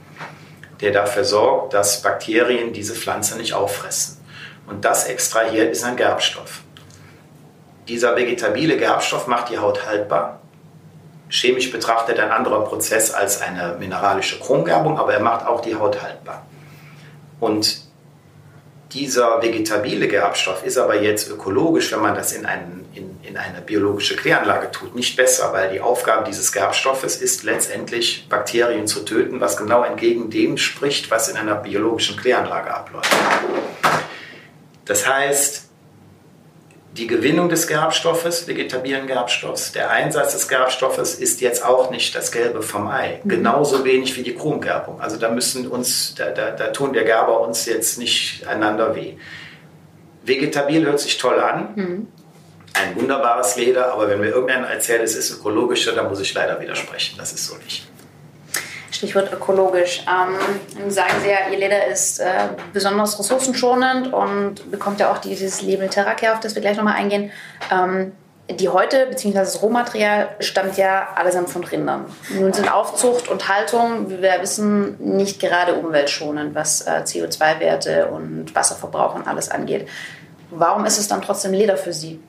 der 0.81 0.93
dafür 0.93 1.25
sorgt, 1.25 1.75
dass 1.75 2.02
Bakterien 2.02 2.73
diese 2.73 2.95
Pflanze 2.95 3.37
nicht 3.37 3.54
auffressen. 3.54 4.19
Und 4.66 4.85
das 4.85 5.07
extrahiert 5.07 5.73
ist 5.73 5.85
ein 5.85 5.97
Gerbstoff. 5.97 6.62
Dieser 7.88 8.16
vegetabile 8.16 8.76
Gerbstoff 8.76 9.26
macht 9.26 9.50
die 9.50 9.59
Haut 9.59 9.87
haltbar. 9.87 10.40
Chemisch 11.28 11.71
betrachtet 11.71 12.19
ein 12.19 12.31
anderer 12.31 12.64
Prozess 12.64 13.12
als 13.12 13.43
eine 13.43 13.76
mineralische 13.78 14.38
Chromgerbung, 14.40 14.99
aber 14.99 15.14
er 15.14 15.21
macht 15.21 15.47
auch 15.47 15.61
die 15.61 15.75
Haut 15.75 16.02
haltbar. 16.02 16.47
Und 17.40 17.84
dieser 18.94 19.42
vegetabile 19.42 20.06
Gerbstoff 20.06 20.64
ist 20.64 20.78
aber 20.78 21.02
jetzt 21.02 21.28
ökologisch, 21.28 21.92
wenn 21.92 22.00
man 22.00 22.14
das 22.14 22.32
in, 22.32 22.46
einen, 22.46 22.86
in, 22.94 23.18
in 23.22 23.36
eine 23.36 23.60
biologische 23.60 24.14
Kläranlage 24.14 24.70
tut, 24.70 24.94
nicht 24.94 25.16
besser, 25.16 25.52
weil 25.52 25.72
die 25.72 25.80
Aufgabe 25.80 26.24
dieses 26.24 26.52
Gerbstoffes 26.52 27.16
ist 27.16 27.42
letztendlich 27.42 28.28
Bakterien 28.28 28.86
zu 28.86 29.04
töten, 29.04 29.40
was 29.40 29.56
genau 29.56 29.82
entgegen 29.82 30.30
dem 30.30 30.56
spricht, 30.56 31.10
was 31.10 31.28
in 31.28 31.36
einer 31.36 31.56
biologischen 31.56 32.16
Kläranlage 32.16 32.72
abläuft. 32.72 33.10
Das 34.84 35.06
heißt, 35.08 35.63
die 36.96 37.08
Gewinnung 37.08 37.48
des 37.48 37.66
Gerbstoffes, 37.66 38.46
vegetabilen 38.46 39.08
Gerbstoffs, 39.08 39.72
der 39.72 39.90
Einsatz 39.90 40.32
des 40.32 40.46
Gerbstoffes 40.46 41.16
ist 41.16 41.40
jetzt 41.40 41.64
auch 41.64 41.90
nicht 41.90 42.14
das 42.14 42.30
Gelbe 42.30 42.62
vom 42.62 42.86
Ei. 42.86 43.20
Mhm. 43.24 43.28
Genauso 43.28 43.84
wenig 43.84 44.16
wie 44.16 44.22
die 44.22 44.34
Chromgerbung. 44.34 45.00
Also 45.00 45.16
da 45.16 45.28
müssen 45.28 45.66
uns, 45.66 46.14
da, 46.14 46.30
da, 46.30 46.52
da 46.52 46.68
tun 46.68 46.92
der 46.92 47.04
Gerber 47.04 47.40
uns 47.40 47.66
jetzt 47.66 47.98
nicht 47.98 48.46
einander 48.46 48.94
weh. 48.94 49.14
Vegetabil 50.22 50.86
hört 50.86 51.00
sich 51.00 51.18
toll 51.18 51.40
an. 51.40 51.68
Mhm. 51.74 52.08
Ein 52.74 52.96
wunderbares 52.96 53.56
Leder, 53.56 53.92
aber 53.92 54.08
wenn 54.08 54.20
mir 54.20 54.30
irgendeiner 54.30 54.68
erzählt, 54.68 55.02
es 55.02 55.16
ist 55.16 55.32
ökologischer, 55.32 55.92
dann 55.92 56.08
muss 56.08 56.20
ich 56.20 56.32
leider 56.32 56.60
widersprechen. 56.60 57.16
Das 57.18 57.32
ist 57.32 57.46
so 57.46 57.56
nicht. 57.56 57.88
Stichwort 58.94 59.32
ökologisch. 59.32 60.04
Ähm, 60.08 60.90
sagen 60.90 61.12
Sie 61.22 61.28
ja, 61.28 61.50
Ihr 61.50 61.58
Leder 61.58 61.86
ist 61.86 62.20
äh, 62.20 62.26
besonders 62.72 63.18
ressourcenschonend 63.18 64.12
und 64.12 64.70
bekommt 64.70 65.00
ja 65.00 65.10
auch 65.12 65.18
dieses 65.18 65.62
Label 65.62 65.88
Terracare, 65.88 66.34
auf 66.34 66.40
das 66.40 66.54
wir 66.54 66.62
gleich 66.62 66.76
nochmal 66.76 66.94
eingehen. 66.94 67.30
Ähm, 67.72 68.12
die 68.50 68.68
Häute 68.68 69.06
bzw. 69.06 69.32
das 69.38 69.62
Rohmaterial 69.62 70.28
stammt 70.38 70.76
ja 70.76 71.08
allesamt 71.14 71.48
von 71.48 71.64
Rindern. 71.64 72.04
Nun 72.38 72.52
sind 72.52 72.72
Aufzucht 72.72 73.28
und 73.28 73.48
Haltung, 73.48 74.10
wie 74.10 74.20
wir 74.20 74.40
wissen, 74.42 74.96
nicht 75.16 75.40
gerade 75.40 75.74
umweltschonend, 75.74 76.54
was 76.54 76.82
äh, 76.82 77.02
CO2-Werte 77.04 78.08
und 78.08 78.54
Wasserverbrauch 78.54 79.14
und 79.14 79.26
alles 79.26 79.50
angeht. 79.50 79.88
Warum 80.50 80.84
ist 80.84 80.98
es 80.98 81.08
dann 81.08 81.22
trotzdem 81.22 81.52
Leder 81.52 81.76
für 81.76 81.92
Sie? 81.92 82.20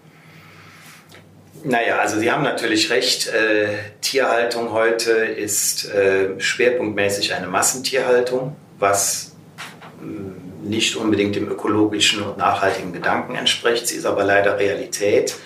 Naja, 1.68 1.98
also 1.98 2.20
Sie 2.20 2.32
haben 2.32 2.44
natürlich 2.44 2.92
recht. 2.92 3.28
Äh, 3.28 3.70
Tierhaltung 4.00 4.72
heute 4.72 5.10
ist 5.10 5.90
äh, 5.90 6.40
schwerpunktmäßig 6.40 7.34
eine 7.34 7.48
Massentierhaltung, 7.48 8.56
was 8.78 9.32
mm, 10.00 10.70
nicht 10.70 10.96
unbedingt 10.96 11.36
dem 11.36 11.50
ökologischen 11.50 12.22
und 12.22 12.38
nachhaltigen 12.38 12.94
Gedanken 12.94 13.34
entspricht. 13.34 13.88
Sie 13.88 13.96
ist 13.96 14.06
aber 14.06 14.24
leider 14.24 14.60
Realität. 14.60 15.38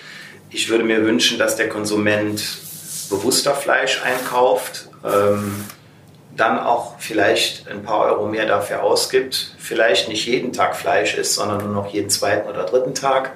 Ich 0.50 0.68
würde 0.68 0.84
mir 0.84 1.06
wünschen, 1.06 1.38
dass 1.38 1.56
der 1.56 1.70
Konsument 1.70 2.42
bewusster 3.08 3.54
Fleisch 3.54 4.02
einkauft, 4.04 4.90
ähm, 5.02 5.64
dann 6.36 6.58
auch 6.58 6.98
vielleicht 6.98 7.66
ein 7.66 7.82
paar 7.82 8.00
Euro 8.00 8.26
mehr 8.26 8.44
dafür 8.44 8.82
ausgibt, 8.82 9.56
vielleicht 9.58 10.10
nicht 10.10 10.26
jeden 10.26 10.52
Tag 10.52 10.76
Fleisch 10.76 11.14
isst, 11.14 11.36
sondern 11.36 11.64
nur 11.64 11.72
noch 11.82 11.94
jeden 11.94 12.10
zweiten 12.10 12.46
oder 12.46 12.64
dritten 12.64 12.94
Tag 12.94 13.32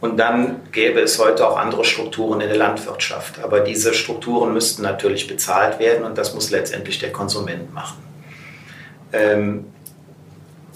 und 0.00 0.18
dann 0.18 0.60
gäbe 0.72 1.00
es 1.00 1.18
heute 1.18 1.48
auch 1.48 1.56
andere 1.56 1.84
Strukturen 1.84 2.40
in 2.40 2.48
der 2.48 2.58
Landwirtschaft. 2.58 3.42
Aber 3.42 3.60
diese 3.60 3.94
Strukturen 3.94 4.52
müssten 4.52 4.82
natürlich 4.82 5.26
bezahlt 5.26 5.78
werden 5.78 6.04
und 6.04 6.18
das 6.18 6.34
muss 6.34 6.50
letztendlich 6.50 6.98
der 6.98 7.12
Konsument 7.12 7.72
machen. 7.72 8.02
Ähm, 9.12 9.66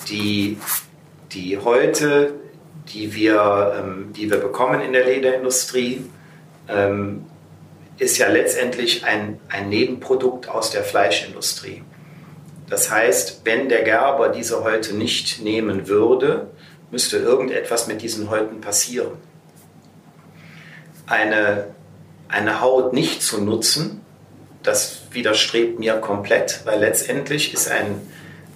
die, 0.08 0.56
die 1.32 1.58
heute, 1.58 2.34
die 2.94 3.14
wir, 3.14 3.74
ähm, 3.78 4.12
die 4.14 4.30
wir 4.30 4.38
bekommen 4.38 4.80
in 4.80 4.92
der 4.92 5.04
Lederindustrie, 5.04 6.04
ähm, 6.68 7.26
ist 7.98 8.16
ja 8.16 8.28
letztendlich 8.28 9.04
ein, 9.04 9.38
ein 9.50 9.68
Nebenprodukt 9.68 10.48
aus 10.48 10.70
der 10.70 10.82
Fleischindustrie. 10.82 11.82
Das 12.70 12.90
heißt, 12.90 13.42
wenn 13.44 13.68
der 13.68 13.82
Gerber 13.82 14.30
diese 14.30 14.64
heute 14.64 14.96
nicht 14.96 15.42
nehmen 15.42 15.88
würde, 15.88 16.46
müsste 16.90 17.18
irgendetwas 17.18 17.86
mit 17.86 18.02
diesen 18.02 18.30
Häuten 18.30 18.60
passieren. 18.60 19.12
Eine, 21.06 21.68
eine 22.28 22.60
Haut 22.60 22.92
nicht 22.92 23.22
zu 23.22 23.42
nutzen, 23.42 24.00
das 24.62 25.02
widerstrebt 25.10 25.78
mir 25.78 25.94
komplett, 25.94 26.60
weil 26.64 26.80
letztendlich 26.80 27.54
ist 27.54 27.70
ein, 27.70 28.00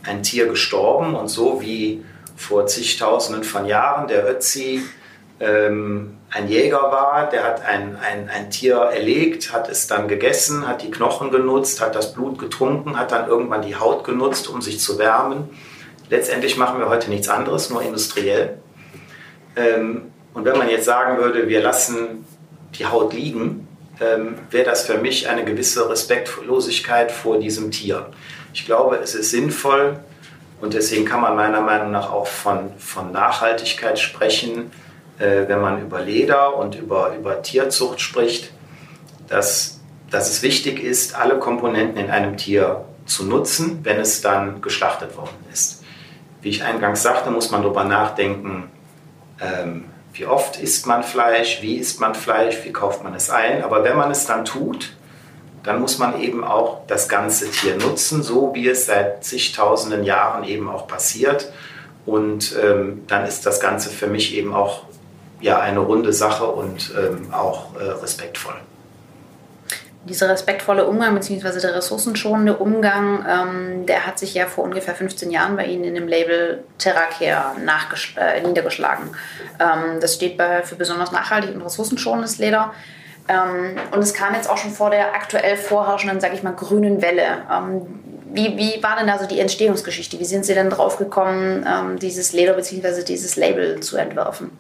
ein 0.03 0.23
Tier 0.23 0.47
gestorben 0.47 1.15
und 1.15 1.29
so 1.29 1.61
wie 1.63 2.05
vor 2.37 2.67
zigtausenden 2.67 3.45
von 3.45 3.67
Jahren 3.67 4.09
der 4.09 4.29
Ötzi 4.29 4.83
ähm, 5.41 6.19
ein 6.31 6.49
Jäger 6.49 6.83
war, 6.83 7.29
der 7.29 7.45
hat 7.45 7.65
ein, 7.65 7.97
ein, 7.97 8.29
ein 8.29 8.51
Tier 8.51 8.77
erlegt, 8.77 9.53
hat 9.53 9.69
es 9.69 9.87
dann 9.87 10.09
gegessen, 10.09 10.67
hat 10.67 10.83
die 10.83 10.91
Knochen 10.91 11.31
genutzt, 11.31 11.81
hat 11.81 11.95
das 11.95 12.13
Blut 12.13 12.39
getrunken, 12.39 12.99
hat 12.99 13.13
dann 13.13 13.29
irgendwann 13.29 13.63
die 13.63 13.77
Haut 13.77 14.05
genutzt, 14.05 14.49
um 14.49 14.61
sich 14.61 14.81
zu 14.81 14.99
wärmen 14.99 15.49
Letztendlich 16.11 16.57
machen 16.57 16.79
wir 16.79 16.89
heute 16.89 17.11
nichts 17.11 17.29
anderes, 17.29 17.71
nur 17.71 17.83
industriell. 17.83 18.59
Ähm, 19.57 20.13
und 20.35 20.45
wenn 20.45 20.59
man 20.59 20.69
jetzt 20.69 20.85
sagen 20.85 21.19
würde, 21.19 21.49
wir 21.49 21.63
lassen 21.63 22.27
die 22.79 22.87
Haut 22.87 23.13
liegen, 23.13 23.69
ähm, 24.01 24.37
wäre 24.51 24.65
das 24.65 24.87
für 24.87 24.99
mich 24.99 25.29
eine 25.29 25.45
gewisse 25.45 25.89
Respektlosigkeit 25.89 27.13
vor 27.13 27.39
diesem 27.39 27.71
Tier. 27.71 28.11
Ich 28.53 28.67
glaube, 28.67 28.97
es 28.97 29.15
ist 29.15 29.31
sinnvoll 29.31 30.01
und 30.61 30.75
deswegen 30.75 31.05
kann 31.05 31.21
man 31.21 31.37
meiner 31.37 31.61
Meinung 31.61 31.93
nach 31.93 32.13
auch 32.13 32.27
von, 32.27 32.77
von 32.79 33.13
Nachhaltigkeit 33.13 33.99
sprechen, 33.99 34.73
äh, 35.19 35.47
wenn 35.47 35.61
man 35.61 35.81
über 35.81 36.01
Leder 36.01 36.57
und 36.57 36.75
über, 36.75 37.15
über 37.17 37.43
Tierzucht 37.43 38.01
spricht, 38.01 38.51
dass, 39.29 39.81
dass 40.11 40.31
es 40.31 40.43
wichtig 40.43 40.83
ist, 40.83 41.15
alle 41.15 41.39
Komponenten 41.39 41.99
in 41.99 42.11
einem 42.11 42.37
Tier 42.37 42.85
zu 43.07 43.25
nutzen, 43.25 43.81
wenn 43.85 44.01
es 44.01 44.21
dann 44.21 44.61
geschlachtet 44.61 45.17
worden 45.17 45.37
ist. 45.53 45.84
Wie 46.45 46.51
ich 46.51 46.63
eingangs 46.63 47.03
sagte, 47.03 47.31
muss 47.31 47.51
man 47.51 47.63
darüber 47.63 47.85
nachdenken, 47.85 48.71
ähm, 49.41 49.87
wie 50.13 50.27
oft 50.27 50.61
isst 50.61 50.87
man 50.87 51.03
Fleisch, 51.03 51.63
wie 51.63 51.77
isst 51.77 52.01
man 52.01 52.15
Fleisch, 52.15 52.59
wie 52.65 52.71
kauft 52.71 53.03
man 53.03 53.15
es 53.15 53.31
ein. 53.31 53.65
Aber 53.65 53.83
wenn 53.83 53.97
man 53.97 54.11
es 54.11 54.27
dann 54.27 54.45
tut, 54.45 54.93
dann 55.63 55.81
muss 55.81 55.99
man 55.99 56.21
eben 56.21 56.45
auch 56.45 56.87
das 56.87 57.09
ganze 57.09 57.51
Tier 57.51 57.77
nutzen, 57.79 58.23
so 58.23 58.55
wie 58.55 58.69
es 58.69 58.85
seit 58.85 59.25
zigtausenden 59.25 60.05
Jahren 60.05 60.45
eben 60.45 60.69
auch 60.69 60.87
passiert. 60.87 61.51
Und 62.05 62.55
ähm, 62.63 63.05
dann 63.07 63.25
ist 63.25 63.47
das 63.47 63.59
Ganze 63.59 63.89
für 63.89 64.07
mich 64.07 64.35
eben 64.35 64.55
auch 64.55 64.83
ja, 65.41 65.61
eine 65.61 65.79
runde 65.79 66.13
Sache 66.13 66.45
und 66.45 66.93
ähm, 66.95 67.33
auch 67.33 67.75
äh, 67.77 67.85
respektvoll 67.85 68.57
dieser 70.09 70.29
respektvolle 70.29 70.87
Umgang 70.87 71.15
bzw. 71.15 71.61
der 71.61 71.75
ressourcenschonende 71.75 72.57
Umgang, 72.57 73.25
ähm, 73.29 73.87
der 73.87 74.07
hat 74.07 74.19
sich 74.19 74.35
ja 74.35 74.47
vor 74.47 74.65
ungefähr 74.65 74.95
15 74.95 75.31
Jahren 75.31 75.57
bei 75.57 75.67
Ihnen 75.67 75.85
in 75.85 75.95
dem 75.95 76.09
Label 76.09 76.65
Terracare 76.79 77.55
äh, 78.17 78.41
niedergeschlagen. 78.43 79.11
Ähm, 79.59 80.01
das 80.01 80.15
steht 80.15 80.37
bei, 80.37 80.63
für 80.63 80.77
besonders 80.77 81.13
nachhaltig 81.13 81.55
und 81.55 81.63
ressourcenschonendes 81.63 82.39
Leder. 82.39 82.73
Ähm, 83.29 83.77
und 83.93 84.01
es 84.01 84.13
kam 84.13 84.35
jetzt 84.35 84.51
auch 84.51 84.59
schon 84.59 84.71
vor 84.71 84.91
der 84.91 85.15
aktuell 85.15 85.57
vorherrschenden, 85.57 86.21
sage 86.21 86.35
ich 86.35 86.43
mal, 86.43 86.53
grünen 86.53 87.01
Welle. 87.01 87.43
Ähm, 87.51 87.83
wie, 88.35 88.57
wie 88.59 88.83
war 88.83 88.97
denn 88.99 89.09
also 89.09 89.27
die 89.27 89.41
Entstehungsgeschichte? 89.41 90.19
Wie 90.19 90.25
sind 90.25 90.45
Sie 90.45 90.55
denn 90.55 90.69
drauf 90.69 90.99
gekommen, 90.99 91.65
ähm, 91.67 91.99
dieses 91.99 92.33
Leder 92.33 92.55
bzw. 92.55 93.05
dieses 93.05 93.37
Label 93.37 93.81
zu 93.81 93.97
entwerfen? 93.97 94.51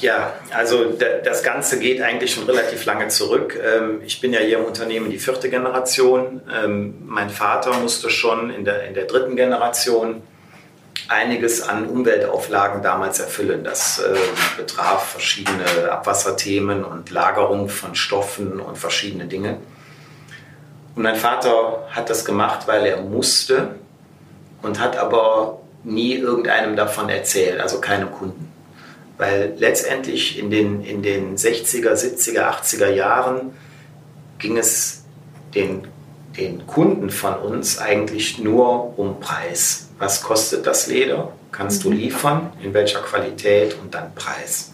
Ja, 0.00 0.32
also 0.50 0.94
das 1.24 1.42
Ganze 1.42 1.78
geht 1.78 2.00
eigentlich 2.00 2.32
schon 2.32 2.44
relativ 2.44 2.86
lange 2.86 3.08
zurück. 3.08 3.58
Ähm, 3.62 4.00
ich 4.04 4.20
bin 4.20 4.32
ja 4.32 4.40
hier 4.40 4.58
im 4.58 4.64
Unternehmen 4.64 5.10
die 5.10 5.18
vierte 5.18 5.50
Generation. 5.50 6.40
Ähm, 6.52 7.02
mein 7.04 7.28
Vater 7.28 7.74
musste 7.74 8.08
schon 8.08 8.50
in 8.50 8.64
der, 8.64 8.84
in 8.84 8.94
der 8.94 9.04
dritten 9.04 9.36
Generation 9.36 10.22
einiges 11.08 11.60
an 11.60 11.86
Umweltauflagen 11.86 12.82
damals 12.82 13.20
erfüllen. 13.20 13.62
Das 13.62 13.98
ähm, 13.98 14.16
betraf 14.56 15.10
verschiedene 15.10 15.90
Abwasserthemen 15.90 16.82
und 16.82 17.10
Lagerung 17.10 17.68
von 17.68 17.94
Stoffen 17.94 18.58
und 18.60 18.78
verschiedene 18.78 19.26
Dinge. 19.26 19.58
Und 20.94 21.02
mein 21.02 21.16
Vater 21.16 21.86
hat 21.90 22.08
das 22.08 22.24
gemacht, 22.24 22.66
weil 22.66 22.86
er 22.86 23.02
musste 23.02 23.74
und 24.62 24.80
hat 24.80 24.96
aber 24.96 25.60
nie 25.84 26.14
irgendeinem 26.14 26.74
davon 26.76 27.10
erzählt, 27.10 27.60
also 27.60 27.80
keine 27.80 28.06
Kunden. 28.06 28.49
Weil 29.20 29.52
letztendlich 29.58 30.38
in 30.38 30.50
den, 30.50 30.82
in 30.82 31.02
den 31.02 31.36
60er, 31.36 31.92
70er, 31.92 32.40
80er 32.40 32.88
Jahren 32.88 33.54
ging 34.38 34.56
es 34.56 35.02
den, 35.54 35.86
den 36.38 36.66
Kunden 36.66 37.10
von 37.10 37.34
uns 37.34 37.78
eigentlich 37.78 38.38
nur 38.38 38.98
um 38.98 39.20
Preis. 39.20 39.90
Was 39.98 40.22
kostet 40.22 40.66
das 40.66 40.86
Leder? 40.86 41.32
Kannst 41.52 41.84
du 41.84 41.90
mhm. 41.90 41.96
liefern? 41.98 42.52
In 42.62 42.72
welcher 42.72 43.00
Qualität? 43.00 43.76
Und 43.78 43.94
dann 43.94 44.14
Preis. 44.14 44.72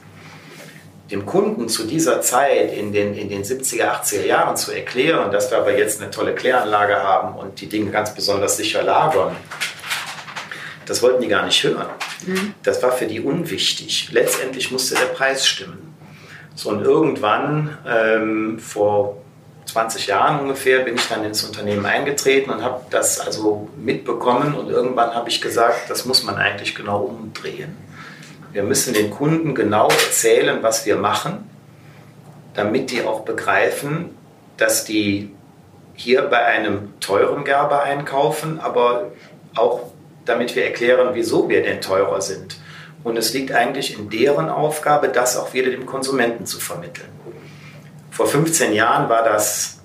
Dem 1.10 1.26
Kunden 1.26 1.68
zu 1.68 1.82
dieser 1.82 2.20
Zeit 2.20 2.72
in 2.72 2.92
den, 2.92 3.14
in 3.14 3.28
den 3.28 3.42
70er, 3.42 4.00
80er 4.00 4.26
Jahren 4.26 4.56
zu 4.56 4.70
erklären, 4.70 5.32
dass 5.32 5.50
wir 5.50 5.58
aber 5.58 5.76
jetzt 5.76 6.00
eine 6.00 6.12
tolle 6.12 6.36
Kläranlage 6.36 6.94
haben 6.94 7.36
und 7.36 7.60
die 7.60 7.68
Dinge 7.68 7.90
ganz 7.90 8.14
besonders 8.14 8.56
sicher 8.56 8.84
lagern, 8.84 9.34
das 10.84 11.02
wollten 11.02 11.20
die 11.20 11.28
gar 11.28 11.44
nicht 11.44 11.60
hören. 11.64 11.88
Das 12.62 12.82
war 12.82 12.92
für 12.92 13.06
die 13.06 13.20
unwichtig. 13.20 14.08
Letztendlich 14.12 14.70
musste 14.70 14.94
der 14.94 15.06
Preis 15.06 15.46
stimmen. 15.46 15.94
So 16.54 16.70
und 16.70 16.82
irgendwann, 16.82 17.76
ähm, 17.86 18.58
vor 18.58 19.18
20 19.66 20.06
Jahren 20.06 20.40
ungefähr, 20.40 20.80
bin 20.80 20.94
ich 20.94 21.06
dann 21.08 21.24
ins 21.24 21.44
Unternehmen 21.44 21.84
eingetreten 21.84 22.50
und 22.50 22.62
habe 22.62 22.82
das 22.90 23.20
also 23.20 23.68
mitbekommen. 23.76 24.54
Und 24.54 24.70
irgendwann 24.70 25.14
habe 25.14 25.28
ich 25.28 25.40
gesagt, 25.40 25.90
das 25.90 26.06
muss 26.06 26.22
man 26.22 26.36
eigentlich 26.36 26.74
genau 26.74 27.02
umdrehen. 27.02 27.76
Wir 28.52 28.62
müssen 28.62 28.94
den 28.94 29.10
Kunden 29.10 29.54
genau 29.54 29.88
erzählen, 29.88 30.62
was 30.62 30.86
wir 30.86 30.96
machen, 30.96 31.50
damit 32.54 32.90
die 32.90 33.02
auch 33.02 33.20
begreifen, 33.20 34.16
dass 34.56 34.86
die 34.86 35.30
hier 35.94 36.22
bei 36.22 36.44
einem 36.44 36.98
teuren 37.00 37.44
Gerber 37.44 37.82
einkaufen, 37.82 38.60
aber 38.60 39.12
auch 39.54 39.92
damit 40.26 40.54
wir 40.54 40.64
erklären, 40.64 41.10
wieso 41.14 41.48
wir 41.48 41.62
denn 41.62 41.80
teurer 41.80 42.20
sind. 42.20 42.56
Und 43.02 43.16
es 43.16 43.32
liegt 43.32 43.52
eigentlich 43.52 43.98
in 43.98 44.10
deren 44.10 44.48
Aufgabe, 44.48 45.08
das 45.08 45.36
auch 45.38 45.54
wieder 45.54 45.70
dem 45.70 45.86
Konsumenten 45.86 46.44
zu 46.44 46.58
vermitteln. 46.58 47.08
Vor 48.10 48.26
15 48.26 48.72
Jahren 48.72 49.08
war 49.08 49.22
das 49.22 49.78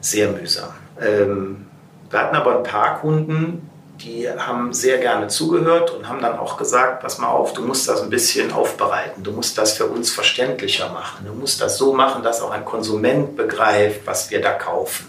sehr 0.00 0.28
mühsam. 0.28 0.70
Ähm, 1.00 1.66
wir 2.10 2.18
hatten 2.20 2.36
aber 2.36 2.56
ein 2.56 2.62
paar 2.62 3.00
Kunden, 3.00 3.70
die 4.00 4.28
haben 4.28 4.72
sehr 4.72 4.98
gerne 4.98 5.28
zugehört 5.28 5.90
und 5.90 6.08
haben 6.08 6.20
dann 6.20 6.38
auch 6.38 6.56
gesagt, 6.56 7.02
pass 7.02 7.18
mal 7.18 7.28
auf, 7.28 7.52
du 7.52 7.62
musst 7.62 7.88
das 7.88 8.02
ein 8.02 8.10
bisschen 8.10 8.52
aufbereiten, 8.52 9.22
du 9.22 9.32
musst 9.32 9.58
das 9.58 9.72
für 9.72 9.86
uns 9.86 10.10
verständlicher 10.10 10.88
machen, 10.90 11.26
du 11.26 11.32
musst 11.32 11.60
das 11.60 11.78
so 11.78 11.92
machen, 11.92 12.22
dass 12.22 12.40
auch 12.40 12.50
ein 12.50 12.64
Konsument 12.64 13.36
begreift, 13.36 14.02
was 14.06 14.30
wir 14.30 14.40
da 14.40 14.52
kaufen. 14.52 15.06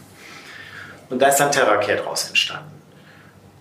Und 1.09 1.21
da 1.21 1.27
ist 1.27 1.37
dann 1.37 1.51
Terracare 1.51 1.97
daraus 1.97 2.27
entstanden. 2.27 2.78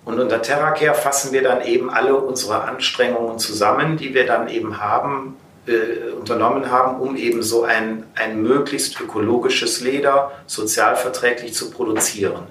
Und 0.09 0.19
unter 0.21 0.41
Terracare 0.41 0.95
fassen 0.95 1.33
wir 1.33 1.43
dann 1.43 1.61
eben 1.67 1.91
alle 1.91 2.17
unsere 2.17 2.63
Anstrengungen 2.63 3.39
zusammen, 3.39 3.99
die 3.99 4.15
wir 4.15 4.25
dann 4.25 4.49
eben 4.49 4.81
haben, 4.81 5.37
äh, 5.67 6.13
unternommen 6.13 6.71
haben, 6.71 6.99
um 6.99 7.15
eben 7.15 7.43
so 7.43 7.65
ein, 7.65 8.05
ein 8.15 8.41
möglichst 8.41 8.99
ökologisches 9.03 9.83
Leder 9.83 10.33
sozialverträglich 10.47 11.53
zu 11.53 11.71
produzieren. 11.71 12.45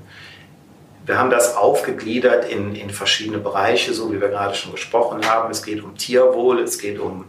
Wir 1.08 1.18
haben 1.18 1.32
das 1.32 1.56
aufgegliedert 1.56 2.48
in, 2.48 2.76
in 2.76 2.92
verschiedene 2.92 3.40
Bereiche, 3.40 3.92
so 3.92 4.14
wie 4.14 4.22
wir 4.22 4.30
gerade 4.30 4.54
schon 4.54 4.74
gesprochen 4.74 5.28
haben. 5.28 5.50
Es 5.50 5.64
geht 5.64 5.84
um 5.84 5.98
Tierwohl, 5.98 6.60
es 6.60 6.78
geht 6.78 7.00
um, 7.00 7.26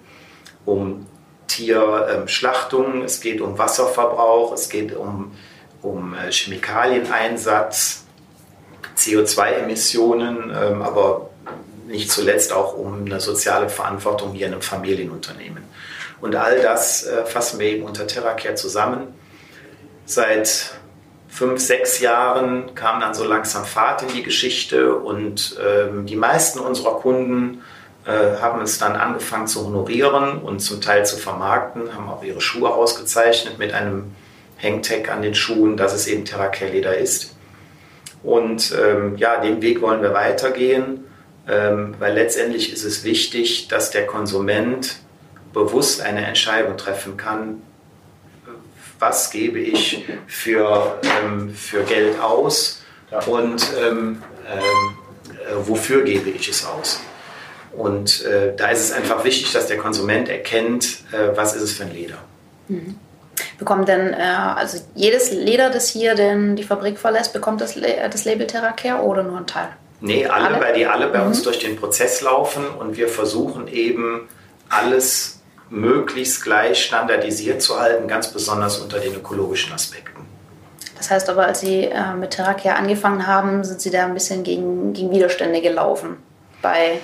um 0.67 1.07
Tierschlachtung, 1.47 3.03
es 3.03 3.23
geht 3.23 3.41
um 3.41 3.57
Wasserverbrauch, 3.57 4.53
es 4.53 4.69
geht 4.69 4.95
um, 4.95 5.33
um 5.81 6.13
äh, 6.13 6.31
Chemikalieneinsatz, 6.31 8.05
CO2-Emissionen, 8.97 10.51
ähm, 10.51 10.83
aber 10.83 11.31
nicht 11.87 12.11
zuletzt 12.11 12.53
auch 12.53 12.75
um 12.75 13.07
eine 13.07 13.21
soziale 13.21 13.69
Verantwortung 13.69 14.33
hier 14.33 14.47
in 14.47 14.53
einem 14.53 14.63
Familienunternehmen. 14.63 15.63
Und 16.21 16.35
all 16.37 16.61
das 16.61 17.05
äh, 17.05 17.25
fassen 17.25 17.59
wir 17.59 17.69
eben 17.69 17.85
unter 17.85 18.07
TerraCare 18.07 18.55
zusammen. 18.55 19.09
Seit 20.05 20.73
fünf, 21.29 21.61
sechs 21.61 22.01
Jahren 22.01 22.75
kam 22.75 23.01
dann 23.01 23.15
so 23.15 23.25
langsam 23.25 23.65
Fahrt 23.65 24.03
in 24.03 24.09
die 24.09 24.23
Geschichte 24.23 24.95
und 24.95 25.57
ähm, 25.65 26.07
die 26.07 26.17
meisten 26.17 26.59
unserer 26.59 26.97
Kunden 26.97 27.63
äh, 28.07 28.41
haben 28.41 28.61
es 28.63 28.79
dann 28.79 28.97
angefangen 28.97 29.47
zu 29.47 29.67
honorieren 29.67 30.39
und 30.39 30.61
zum 30.61 30.81
Teil 30.81 31.07
zu 31.07 31.17
vermarkten, 31.17 31.95
haben 31.95 32.09
auch 32.09 32.25
ihre 32.25 32.41
Schuhe 32.41 32.71
ausgezeichnet 32.71 33.59
mit 33.59 33.73
einem 33.73 34.15
Hangtag 34.61 35.11
an 35.11 35.23
den 35.23 35.35
Schuhen, 35.35 35.77
dass 35.77 35.93
es 35.93 36.07
eben 36.07 36.25
Terracare-Leder 36.25 36.97
ist. 36.97 37.37
Und 38.23 38.75
ähm, 38.81 39.17
ja, 39.17 39.41
den 39.41 39.63
Weg 39.63 39.81
wollen 39.81 40.03
wir 40.03 40.13
weitergehen, 40.13 41.05
ähm, 41.49 41.95
weil 41.99 42.15
letztendlich 42.15 42.73
ist 42.73 42.85
es 42.85 43.05
wichtig, 43.05 43.69
dass 43.69 43.91
der 43.91 44.07
Konsument 44.07 44.99
bewusst 45.53 46.01
eine 46.01 46.27
Entscheidung 46.27 46.77
treffen 46.77 47.17
kann, 47.17 47.63
was 48.99 49.31
gebe 49.31 49.61
ich 49.61 50.05
für, 50.27 50.99
ähm, 51.23 51.55
für 51.55 51.85
Geld 51.85 52.21
aus 52.21 52.83
ja. 53.11 53.21
und 53.21 53.67
ähm, 53.81 54.23
ähm, 54.47 54.63
äh, 55.31 55.55
wofür 55.67 56.03
gebe 56.03 56.31
ich 56.31 56.49
es 56.49 56.67
aus. 56.67 57.01
Und 57.73 58.25
äh, 58.25 58.55
da 58.57 58.69
ist 58.71 58.81
es 58.81 58.93
einfach 58.93 59.25
wichtig, 59.25 59.53
dass 59.53 59.67
der 59.67 59.79
Konsument 59.79 60.29
erkennt, 60.29 61.05
äh, 61.13 61.37
was 61.37 61.55
ist 61.55 61.63
es 61.63 61.73
für 61.73 61.85
ein 61.85 61.93
Leder. 61.93 62.19
Mhm. 62.67 62.97
Bekommt 63.59 63.89
denn, 63.89 64.13
äh, 64.13 64.17
also 64.17 64.79
jedes 64.95 65.33
Leder, 65.33 65.71
das 65.71 65.89
hier 65.89 66.15
den, 66.15 66.57
die 66.57 66.63
Fabrik 66.63 66.99
verlässt, 66.99 67.33
bekommt 67.33 67.61
das, 67.61 67.75
das 67.75 68.25
Label 68.25 68.47
Terracare 68.47 69.03
oder 69.03 69.23
nur 69.23 69.39
ein 69.39 69.47
Teil? 69.47 69.69
Nee, 70.01 70.27
alle, 70.27 70.47
alle? 70.47 70.61
weil 70.61 70.75
die 70.75 70.87
alle 70.87 71.09
bei 71.09 71.19
mhm. 71.19 71.29
uns 71.29 71.43
durch 71.43 71.59
den 71.59 71.77
Prozess 71.77 72.21
laufen 72.21 72.67
und 72.67 72.97
wir 72.97 73.09
versuchen 73.09 73.69
eben 73.69 74.29
alles 74.69 75.41
möglichst 75.71 76.43
gleich 76.43 76.85
standardisiert 76.85 77.61
zu 77.61 77.79
halten, 77.79 78.09
ganz 78.09 78.33
besonders 78.33 78.79
unter 78.79 78.99
den 78.99 79.15
ökologischen 79.15 79.73
Aspekten. 79.73 80.27
Das 80.97 81.11
heißt 81.11 81.29
aber, 81.31 81.47
als 81.47 81.61
Sie 81.61 81.85
äh, 81.85 82.15
mit 82.15 82.31
Terrakia 82.31 82.75
angefangen 82.75 83.27
haben, 83.27 83.65
sind 83.65 83.81
Sie 83.81 83.91
da 83.91 84.05
ein 84.05 84.15
bisschen 84.15 84.43
gegen, 84.43 84.93
gegen 84.93 85.11
Widerstände 85.11 85.61
gelaufen. 85.61 86.17
Bei 86.61 86.99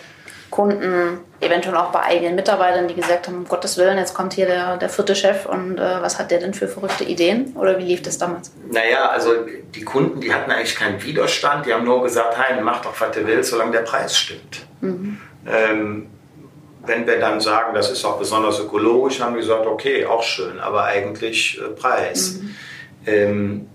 Kunden, 0.50 1.18
eventuell 1.40 1.76
auch 1.76 1.90
bei 1.90 2.00
eigenen 2.00 2.34
Mitarbeitern, 2.36 2.88
die 2.88 2.94
gesagt 2.94 3.26
haben, 3.26 3.38
um 3.38 3.48
Gottes 3.48 3.76
Willen, 3.76 3.98
jetzt 3.98 4.14
kommt 4.14 4.34
hier 4.34 4.46
der, 4.46 4.76
der 4.76 4.88
vierte 4.88 5.14
Chef 5.14 5.46
und 5.46 5.78
äh, 5.78 6.02
was 6.02 6.18
hat 6.18 6.30
der 6.30 6.38
denn 6.38 6.54
für 6.54 6.68
verrückte 6.68 7.04
Ideen? 7.04 7.54
Oder 7.56 7.78
wie 7.78 7.84
lief 7.84 8.02
das 8.02 8.18
damals? 8.18 8.52
Naja, 8.70 9.08
also 9.08 9.32
die 9.74 9.82
Kunden, 9.82 10.20
die 10.20 10.32
hatten 10.32 10.50
eigentlich 10.50 10.76
keinen 10.76 11.02
Widerstand, 11.02 11.66
die 11.66 11.74
haben 11.74 11.85
nur 11.85 12.02
gesagt, 12.02 12.37
hey, 12.38 12.61
mach 12.62 12.83
doch, 12.83 12.98
was 13.00 13.11
du 13.12 13.26
willst, 13.26 13.50
solange 13.50 13.72
der 13.72 13.80
Preis 13.80 14.16
stimmt. 14.16 14.66
Mhm. 14.80 15.18
Ähm, 15.46 16.07
wenn 16.87 17.07
wir 17.07 17.18
dann 17.18 17.40
sagen, 17.40 17.74
das 17.74 17.90
ist 17.90 18.04
auch 18.04 18.18
besonders 18.18 18.61
ökologisch, 18.61 19.20
haben 19.20 19.35
wir 19.35 19.40
gesagt, 19.40 19.66
okay, 19.66 20.04
auch 20.07 20.22
schön, 20.22 20.61
aber 20.61 20.85
eigentlich 20.85 21.59
äh, 21.61 21.68
Preis. 21.70 22.40
Mhm. 22.40 22.54
Ähm, 23.07 23.66
äh, 23.66 23.73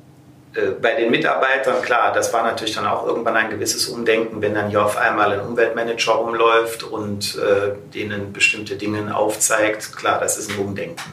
bei 0.81 0.95
den 0.95 1.11
Mitarbeitern, 1.11 1.81
klar, 1.83 2.11
das 2.11 2.33
war 2.33 2.41
natürlich 2.43 2.73
dann 2.73 2.87
auch 2.87 3.05
irgendwann 3.05 3.35
ein 3.35 3.51
gewisses 3.51 3.87
Umdenken, 3.87 4.41
wenn 4.41 4.55
dann 4.55 4.69
hier 4.69 4.83
auf 4.83 4.97
einmal 4.97 5.31
ein 5.31 5.41
Umweltmanager 5.41 6.13
rumläuft 6.13 6.81
und 6.81 7.37
äh, 7.37 7.73
denen 7.93 8.33
bestimmte 8.33 8.75
Dinge 8.75 9.15
aufzeigt. 9.15 9.95
Klar, 9.95 10.19
das 10.19 10.37
ist 10.39 10.49
ein 10.49 10.57
Umdenken. 10.57 11.03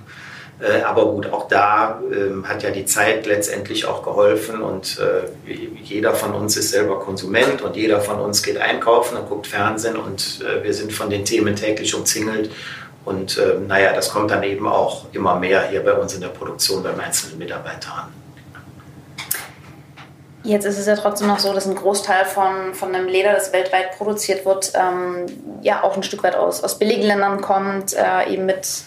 Äh, 0.59 0.83
aber 0.83 1.05
gut, 1.07 1.31
auch 1.33 1.49
da 1.49 2.01
ähm, 2.11 2.49
hat 2.49 2.63
ja 2.63 2.71
die 2.71 2.87
Zeit 2.87 3.27
letztendlich 3.27 3.85
auch 3.85 4.03
geholfen 4.03 4.63
und 4.63 4.99
äh, 4.99 5.51
jeder 5.83 6.15
von 6.15 6.33
uns 6.33 6.57
ist 6.57 6.71
selber 6.71 6.99
Konsument 6.99 7.61
und 7.61 7.77
jeder 7.77 8.01
von 8.01 8.19
uns 8.19 8.43
geht 8.43 8.57
einkaufen 8.57 9.19
und 9.19 9.29
guckt 9.29 9.47
Fernsehen 9.47 9.97
und 9.97 10.41
äh, 10.43 10.65
wir 10.65 10.73
sind 10.73 10.95
von 10.95 11.11
den 11.11 11.27
Themen 11.27 11.57
täglich 11.57 11.95
umzingelt. 11.95 12.51
Und 13.05 13.39
ähm, 13.39 13.67
naja, 13.67 13.93
das 13.93 14.11
kommt 14.11 14.31
dann 14.31 14.43
eben 14.43 14.67
auch 14.67 15.05
immer 15.13 15.39
mehr 15.39 15.69
hier 15.69 15.85
bei 15.85 15.93
uns 15.93 16.15
in 16.15 16.23
der 16.23 16.29
Produktion 16.29 16.83
beim 16.83 16.99
einzelnen 16.99 17.39
Mitarbeiter 17.39 17.93
an. 17.93 18.26
Jetzt 20.47 20.65
ist 20.65 20.79
es 20.79 20.87
ja 20.87 20.95
trotzdem 20.95 21.27
noch 21.27 21.41
so, 21.41 21.53
dass 21.53 21.67
ein 21.67 21.75
Großteil 21.75 22.25
von, 22.25 22.73
von 22.73 22.95
einem 22.95 23.09
Leder, 23.09 23.33
das 23.33 23.53
weltweit 23.53 23.99
produziert 23.99 24.47
wird, 24.47 24.73
ähm, 24.77 25.27
ja 25.61 25.83
auch 25.83 25.97
ein 25.97 26.05
Stück 26.05 26.23
weit 26.23 26.37
aus, 26.37 26.63
aus 26.63 26.79
billigen 26.79 27.03
Ländern 27.03 27.41
kommt, 27.41 27.95
äh, 27.95 28.33
eben 28.33 28.47
mit 28.47 28.85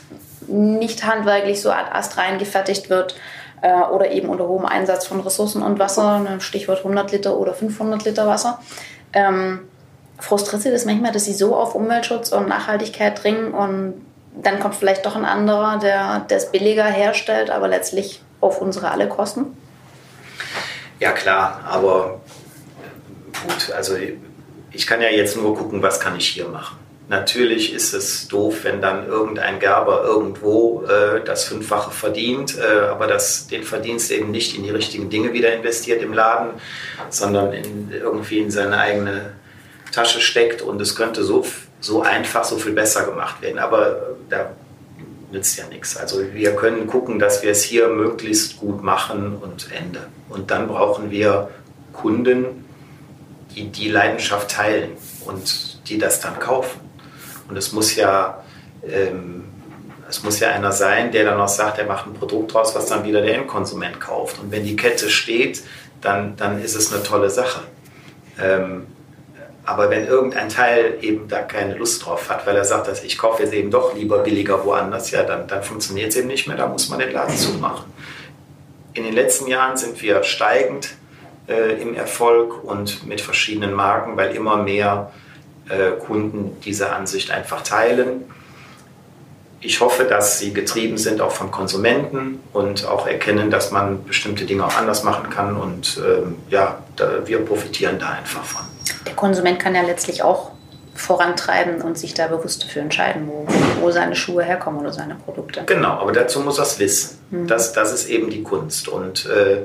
nicht 0.47 1.05
handwerklich 1.05 1.61
so 1.61 1.69
astrein 1.69 2.37
gefertigt 2.37 2.89
wird 2.89 3.15
äh, 3.61 3.73
oder 3.73 4.09
eben 4.09 4.29
unter 4.29 4.47
hohem 4.47 4.65
Einsatz 4.65 5.05
von 5.05 5.19
Ressourcen 5.19 5.61
und 5.61 5.79
Wasser, 5.79 6.19
ne, 6.19 6.39
Stichwort 6.39 6.77
100 6.77 7.11
Liter 7.11 7.35
oder 7.35 7.53
500 7.53 8.05
Liter 8.05 8.25
Wasser. 8.25 8.59
Ähm, 9.11 9.67
frustriert 10.17 10.61
Sie 10.61 10.71
das 10.71 10.85
manchmal, 10.85 11.11
dass 11.11 11.25
Sie 11.25 11.33
so 11.33 11.57
auf 11.57 11.75
Umweltschutz 11.75 12.31
und 12.31 12.47
Nachhaltigkeit 12.47 13.21
dringen 13.21 13.53
und 13.53 14.05
dann 14.41 14.61
kommt 14.61 14.75
vielleicht 14.75 15.05
doch 15.05 15.17
ein 15.17 15.25
anderer, 15.25 15.77
der 15.77 16.25
es 16.29 16.53
billiger 16.53 16.85
herstellt, 16.85 17.49
aber 17.49 17.67
letztlich 17.67 18.21
auf 18.39 18.61
unsere 18.61 18.91
alle 18.91 19.09
Kosten? 19.09 19.57
Ja 20.99 21.11
klar, 21.11 21.61
aber 21.65 22.21
gut, 23.47 23.71
also 23.71 23.95
ich 24.71 24.87
kann 24.87 25.01
ja 25.01 25.09
jetzt 25.09 25.37
nur 25.37 25.55
gucken, 25.55 25.81
was 25.81 25.99
kann 25.99 26.17
ich 26.17 26.27
hier 26.27 26.47
machen. 26.47 26.77
Natürlich 27.07 27.73
ist 27.73 27.93
es 27.93 28.27
doof, 28.27 28.59
wenn 28.63 28.81
dann 28.81 29.07
irgendein 29.07 29.59
Gerber 29.59 30.03
irgendwo 30.03 30.83
äh, 30.83 31.23
das 31.23 31.45
Fünffache 31.45 31.89
verdient, 31.89 32.55
äh, 32.59 32.87
aber 32.87 33.07
das, 33.07 33.47
den 33.47 33.63
Verdienst 33.63 34.11
eben 34.11 34.29
nicht 34.29 34.55
in 34.55 34.63
die 34.63 34.69
richtigen 34.69 35.09
Dinge 35.09 35.33
wieder 35.33 35.51
investiert 35.51 36.03
im 36.03 36.13
Laden, 36.13 36.51
sondern 37.09 37.51
in, 37.53 37.91
irgendwie 37.91 38.37
in 38.37 38.51
seine 38.51 38.77
eigene 38.77 39.31
Tasche 39.91 40.21
steckt 40.21 40.61
und 40.61 40.79
es 40.81 40.95
könnte 40.95 41.23
so, 41.23 41.43
so 41.79 42.03
einfach, 42.03 42.43
so 42.43 42.57
viel 42.57 42.73
besser 42.73 43.05
gemacht 43.05 43.41
werden. 43.41 43.57
Aber 43.57 43.87
äh, 43.87 43.95
da 44.29 44.51
nützt 45.31 45.57
ja 45.57 45.67
nichts. 45.67 45.97
Also 45.97 46.33
wir 46.33 46.55
können 46.55 46.87
gucken, 46.87 47.19
dass 47.19 47.43
wir 47.43 47.51
es 47.51 47.63
hier 47.63 47.87
möglichst 47.87 48.57
gut 48.57 48.83
machen 48.83 49.35
und 49.35 49.71
Ende. 49.71 50.07
Und 50.29 50.51
dann 50.51 50.67
brauchen 50.67 51.11
wir 51.11 51.49
Kunden, 51.93 52.65
die 53.55 53.69
die 53.69 53.89
Leidenschaft 53.89 54.51
teilen 54.51 54.91
und 55.25 55.89
die 55.89 55.97
das 55.97 56.19
dann 56.19 56.39
kaufen. 56.39 56.79
Und 57.47 57.57
es 57.57 57.71
muss 57.73 57.95
ja, 57.95 58.43
ähm, 58.87 59.45
es 60.07 60.23
muss 60.23 60.39
ja 60.39 60.49
einer 60.49 60.71
sein, 60.71 61.11
der 61.11 61.25
dann 61.25 61.39
auch 61.39 61.47
sagt, 61.47 61.79
er 61.79 61.85
macht 61.85 62.07
ein 62.07 62.13
Produkt 62.13 62.53
draus, 62.53 62.75
was 62.75 62.87
dann 62.87 63.05
wieder 63.05 63.21
der 63.21 63.35
Endkonsument 63.35 63.99
kauft. 63.99 64.39
Und 64.39 64.51
wenn 64.51 64.63
die 64.63 64.75
Kette 64.75 65.09
steht, 65.09 65.63
dann, 66.01 66.35
dann 66.37 66.61
ist 66.61 66.75
es 66.75 66.93
eine 66.93 67.03
tolle 67.03 67.29
Sache. 67.29 67.61
Ähm, 68.41 68.87
aber 69.69 69.91
wenn 69.91 70.07
irgendein 70.07 70.49
Teil 70.49 70.97
eben 71.01 71.27
da 71.27 71.43
keine 71.43 71.75
Lust 71.75 72.03
drauf 72.03 72.27
hat, 72.31 72.47
weil 72.47 72.55
er 72.55 72.65
sagt, 72.65 72.87
dass 72.87 73.03
ich 73.03 73.19
kaufe 73.19 73.43
jetzt 73.43 73.53
eben 73.53 73.69
doch 73.69 73.95
lieber 73.95 74.17
billiger 74.17 74.65
woanders, 74.65 75.11
ja, 75.11 75.21
dann, 75.21 75.47
dann 75.47 75.61
funktioniert 75.61 76.09
es 76.09 76.17
eben 76.17 76.27
nicht 76.27 76.47
mehr, 76.47 76.57
da 76.57 76.65
muss 76.65 76.89
man 76.89 76.97
den 76.97 77.11
Laden 77.11 77.37
zumachen. 77.37 77.85
In 78.93 79.03
den 79.03 79.13
letzten 79.13 79.45
Jahren 79.45 79.77
sind 79.77 80.01
wir 80.01 80.23
steigend 80.23 80.95
äh, 81.47 81.79
im 81.79 81.93
Erfolg 81.93 82.63
und 82.63 83.05
mit 83.05 83.21
verschiedenen 83.21 83.73
Marken, 83.73 84.17
weil 84.17 84.35
immer 84.35 84.57
mehr 84.57 85.11
äh, 85.69 85.91
Kunden 86.03 86.59
diese 86.65 86.91
Ansicht 86.91 87.29
einfach 87.29 87.61
teilen. 87.61 88.23
Ich 89.61 89.81
hoffe, 89.81 90.05
dass 90.05 90.39
sie 90.39 90.51
getrieben 90.51 90.97
sind 90.97 91.21
auch 91.21 91.31
vom 91.31 91.51
Konsumenten 91.51 92.39
und 92.53 92.87
auch 92.87 93.05
erkennen, 93.05 93.51
dass 93.51 93.69
man 93.69 94.03
bestimmte 94.05 94.45
Dinge 94.45 94.65
auch 94.65 94.77
anders 94.77 95.03
machen 95.03 95.29
kann. 95.29 95.55
Und 95.57 96.01
ähm, 96.03 96.37
ja, 96.49 96.79
da, 96.95 97.27
wir 97.27 97.45
profitieren 97.45 97.99
da 97.99 98.09
einfach 98.09 98.43
von. 98.43 98.68
Der 99.05 99.15
Konsument 99.15 99.59
kann 99.59 99.75
ja 99.75 99.81
letztlich 99.81 100.23
auch 100.23 100.51
vorantreiben 100.99 101.81
und 101.81 101.97
sich 101.97 102.13
da 102.13 102.27
bewusst 102.27 102.63
dafür 102.63 102.81
entscheiden, 102.81 103.27
wo, 103.27 103.47
wo 103.79 103.91
seine 103.91 104.15
Schuhe 104.15 104.43
herkommen 104.43 104.81
oder 104.81 104.91
seine 104.91 105.15
Produkte. 105.15 105.63
Genau, 105.65 105.91
aber 105.91 106.11
dazu 106.11 106.41
muss 106.41 106.57
er 106.57 106.63
es 106.63 106.77
wissen. 106.79 107.19
Mhm. 107.31 107.47
Das, 107.47 107.71
das 107.71 107.93
ist 107.93 108.09
eben 108.09 108.29
die 108.29 108.43
Kunst. 108.43 108.89
Und 108.89 109.25
äh, 109.25 109.61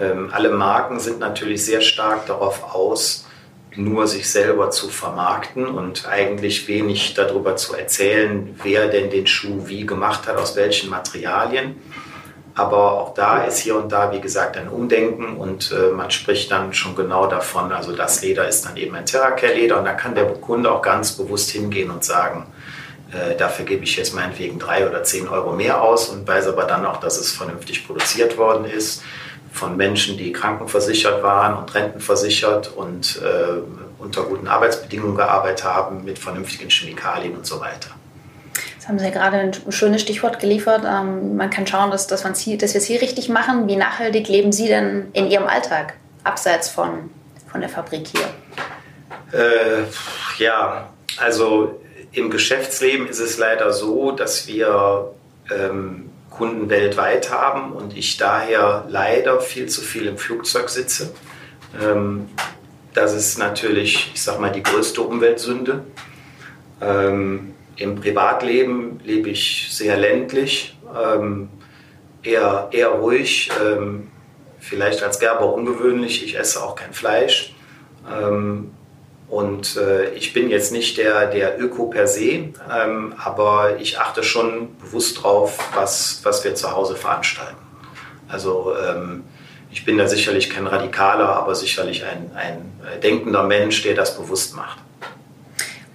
äh, 0.00 0.14
alle 0.30 0.50
Marken 0.50 1.00
sind 1.00 1.18
natürlich 1.18 1.64
sehr 1.64 1.80
stark 1.80 2.26
darauf 2.26 2.74
aus, 2.74 3.26
nur 3.74 4.06
sich 4.06 4.30
selber 4.30 4.70
zu 4.70 4.88
vermarkten 4.88 5.66
und 5.66 6.08
eigentlich 6.08 6.68
wenig 6.68 7.14
darüber 7.14 7.56
zu 7.56 7.74
erzählen, 7.74 8.58
wer 8.62 8.88
denn 8.88 9.10
den 9.10 9.26
Schuh 9.26 9.66
wie 9.66 9.84
gemacht 9.84 10.26
hat, 10.26 10.36
aus 10.36 10.56
welchen 10.56 10.90
Materialien. 10.90 11.76
Aber 12.58 13.00
auch 13.00 13.14
da 13.14 13.44
ist 13.44 13.58
hier 13.58 13.76
und 13.76 13.92
da, 13.92 14.10
wie 14.10 14.20
gesagt, 14.20 14.56
ein 14.56 14.68
Umdenken 14.68 15.36
und 15.36 15.70
äh, 15.70 15.92
man 15.92 16.10
spricht 16.10 16.50
dann 16.50 16.74
schon 16.74 16.96
genau 16.96 17.28
davon, 17.28 17.70
also 17.70 17.94
das 17.94 18.20
Leder 18.20 18.48
ist 18.48 18.66
dann 18.66 18.76
eben 18.76 18.96
ein 18.96 19.06
Terracare-Leder 19.06 19.78
und 19.78 19.84
da 19.84 19.92
kann 19.92 20.16
der 20.16 20.24
Kunde 20.24 20.72
auch 20.72 20.82
ganz 20.82 21.12
bewusst 21.12 21.50
hingehen 21.50 21.88
und 21.90 22.02
sagen, 22.02 22.46
äh, 23.12 23.36
dafür 23.36 23.64
gebe 23.64 23.84
ich 23.84 23.96
jetzt 23.96 24.12
meinetwegen 24.12 24.58
drei 24.58 24.88
oder 24.88 25.04
zehn 25.04 25.28
Euro 25.28 25.52
mehr 25.52 25.80
aus 25.80 26.08
und 26.08 26.26
weiß 26.26 26.48
aber 26.48 26.64
dann 26.64 26.84
auch, 26.84 26.98
dass 26.98 27.18
es 27.18 27.30
vernünftig 27.30 27.86
produziert 27.86 28.36
worden 28.36 28.64
ist 28.64 29.04
von 29.52 29.76
Menschen, 29.76 30.18
die 30.18 30.32
krankenversichert 30.32 31.22
waren 31.22 31.56
und 31.56 31.72
rentenversichert 31.76 32.72
und 32.74 33.22
äh, 33.22 34.02
unter 34.02 34.24
guten 34.24 34.48
Arbeitsbedingungen 34.48 35.16
gearbeitet 35.16 35.64
haben, 35.64 36.04
mit 36.04 36.18
vernünftigen 36.18 36.70
Chemikalien 36.70 37.36
und 37.36 37.46
so 37.46 37.60
weiter. 37.60 37.90
Jetzt 38.88 38.92
haben 38.92 38.98
Sie 39.00 39.04
ja 39.04 39.10
gerade 39.10 39.36
ein 39.36 39.52
schönes 39.70 40.00
Stichwort 40.00 40.40
geliefert. 40.40 40.82
Ähm, 40.86 41.36
man 41.36 41.50
kann 41.50 41.66
schauen, 41.66 41.90
dass, 41.90 42.06
dass, 42.06 42.22
dass 42.22 42.46
wir 42.46 42.56
es 42.56 42.86
hier 42.86 43.02
richtig 43.02 43.28
machen. 43.28 43.68
Wie 43.68 43.76
nachhaltig 43.76 44.28
leben 44.28 44.50
Sie 44.50 44.66
denn 44.66 45.08
in 45.12 45.30
Ihrem 45.30 45.46
Alltag, 45.46 45.92
abseits 46.24 46.70
von, 46.70 47.10
von 47.52 47.60
der 47.60 47.68
Fabrik 47.68 48.06
hier? 48.06 49.38
Äh, 49.38 49.82
ja, 50.38 50.88
also 51.18 51.78
im 52.12 52.30
Geschäftsleben 52.30 53.06
ist 53.08 53.18
es 53.18 53.36
leider 53.36 53.74
so, 53.74 54.12
dass 54.12 54.46
wir 54.46 55.12
ähm, 55.54 56.08
Kunden 56.30 56.70
weltweit 56.70 57.30
haben 57.30 57.72
und 57.72 57.94
ich 57.94 58.16
daher 58.16 58.86
leider 58.88 59.42
viel 59.42 59.66
zu 59.66 59.82
viel 59.82 60.06
im 60.06 60.16
Flugzeug 60.16 60.70
sitze. 60.70 61.12
Ähm, 61.78 62.30
das 62.94 63.12
ist 63.12 63.38
natürlich, 63.38 64.12
ich 64.14 64.22
sag 64.22 64.40
mal, 64.40 64.50
die 64.50 64.62
größte 64.62 65.02
Umweltsünde. 65.02 65.84
Ähm, 66.80 67.52
Im 67.78 67.94
Privatleben 67.94 69.00
lebe 69.04 69.30
ich 69.30 69.68
sehr 69.70 69.96
ländlich, 69.96 70.76
ähm, 71.00 71.48
eher, 72.24 72.68
eher 72.72 72.88
ruhig, 72.88 73.50
ähm, 73.64 74.08
vielleicht 74.58 75.02
als 75.04 75.20
Gerber 75.20 75.54
ungewöhnlich. 75.54 76.24
Ich 76.24 76.36
esse 76.36 76.62
auch 76.62 76.74
kein 76.74 76.92
Fleisch. 76.92 77.54
Ähm, 78.12 78.72
und 79.28 79.76
äh, 79.76 80.10
ich 80.14 80.32
bin 80.32 80.50
jetzt 80.50 80.72
nicht 80.72 80.98
der, 80.98 81.26
der 81.26 81.60
Öko 81.60 81.86
per 81.86 82.08
se, 82.08 82.52
ähm, 82.74 83.14
aber 83.16 83.76
ich 83.78 84.00
achte 84.00 84.24
schon 84.24 84.76
bewusst 84.78 85.22
drauf, 85.22 85.58
was, 85.74 86.20
was 86.24 86.42
wir 86.42 86.56
zu 86.56 86.72
Hause 86.72 86.96
veranstalten. 86.96 87.58
Also 88.26 88.74
ähm, 88.76 89.22
ich 89.70 89.84
bin 89.84 89.98
da 89.98 90.08
sicherlich 90.08 90.50
kein 90.50 90.66
Radikaler, 90.66 91.28
aber 91.28 91.54
sicherlich 91.54 92.04
ein, 92.04 92.32
ein 92.34 92.72
äh, 92.90 92.98
denkender 92.98 93.44
Mensch, 93.44 93.82
der 93.82 93.94
das 93.94 94.16
bewusst 94.16 94.56
macht. 94.56 94.78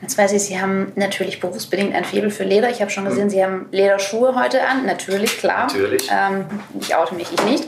Jetzt 0.04 0.18
weiß 0.18 0.34
ich, 0.34 0.44
Sie 0.44 0.60
haben 0.60 0.92
natürlich 0.98 1.40
berufsbedingt 1.40 1.96
ein 1.96 2.04
Faible 2.04 2.30
für 2.30 2.44
Leder. 2.44 2.70
Ich 2.70 2.82
habe 2.82 2.92
schon 2.92 3.06
gesehen, 3.06 3.24
hm. 3.24 3.30
Sie 3.30 3.42
haben 3.42 3.70
Lederschuhe 3.72 4.36
heute 4.36 4.62
an. 4.68 4.86
Natürlich, 4.86 5.38
klar. 5.38 5.68
Natürlich. 5.68 6.10
Ähm, 6.12 6.44
ich 6.78 6.94
oute 6.94 7.16
mich, 7.16 7.32
ich 7.32 7.42
nicht. 7.46 7.64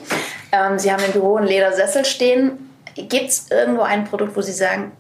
Ähm, 0.52 0.78
Sie 0.78 0.92
haben 0.92 1.02
im 1.06 1.14
Büro 1.14 1.38
einen 1.38 1.48
Ledersessel 1.48 2.04
stehen. 2.04 2.70
Gibt 2.94 3.30
es 3.30 3.50
irgendwo 3.50 3.84
ein 3.84 4.04
Produkt, 4.04 4.36
wo 4.36 4.42
Sie 4.42 4.52
sagen, 4.52 4.92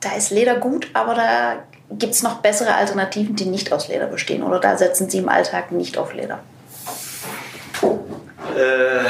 da 0.00 0.14
ist 0.16 0.30
Leder 0.30 0.54
gut, 0.54 0.88
aber 0.92 1.16
da 1.16 1.56
gibt 1.90 2.14
es 2.14 2.22
noch 2.22 2.42
bessere 2.42 2.72
Alternativen, 2.76 3.34
die 3.34 3.46
nicht 3.46 3.72
aus 3.72 3.88
Leder 3.88 4.06
bestehen? 4.06 4.44
Oder 4.44 4.60
da 4.60 4.78
setzen 4.78 5.10
Sie 5.10 5.18
im 5.18 5.28
Alltag 5.28 5.72
nicht 5.72 5.98
auf 5.98 6.14
Leder? 6.14 6.38
Äh, 8.56 9.00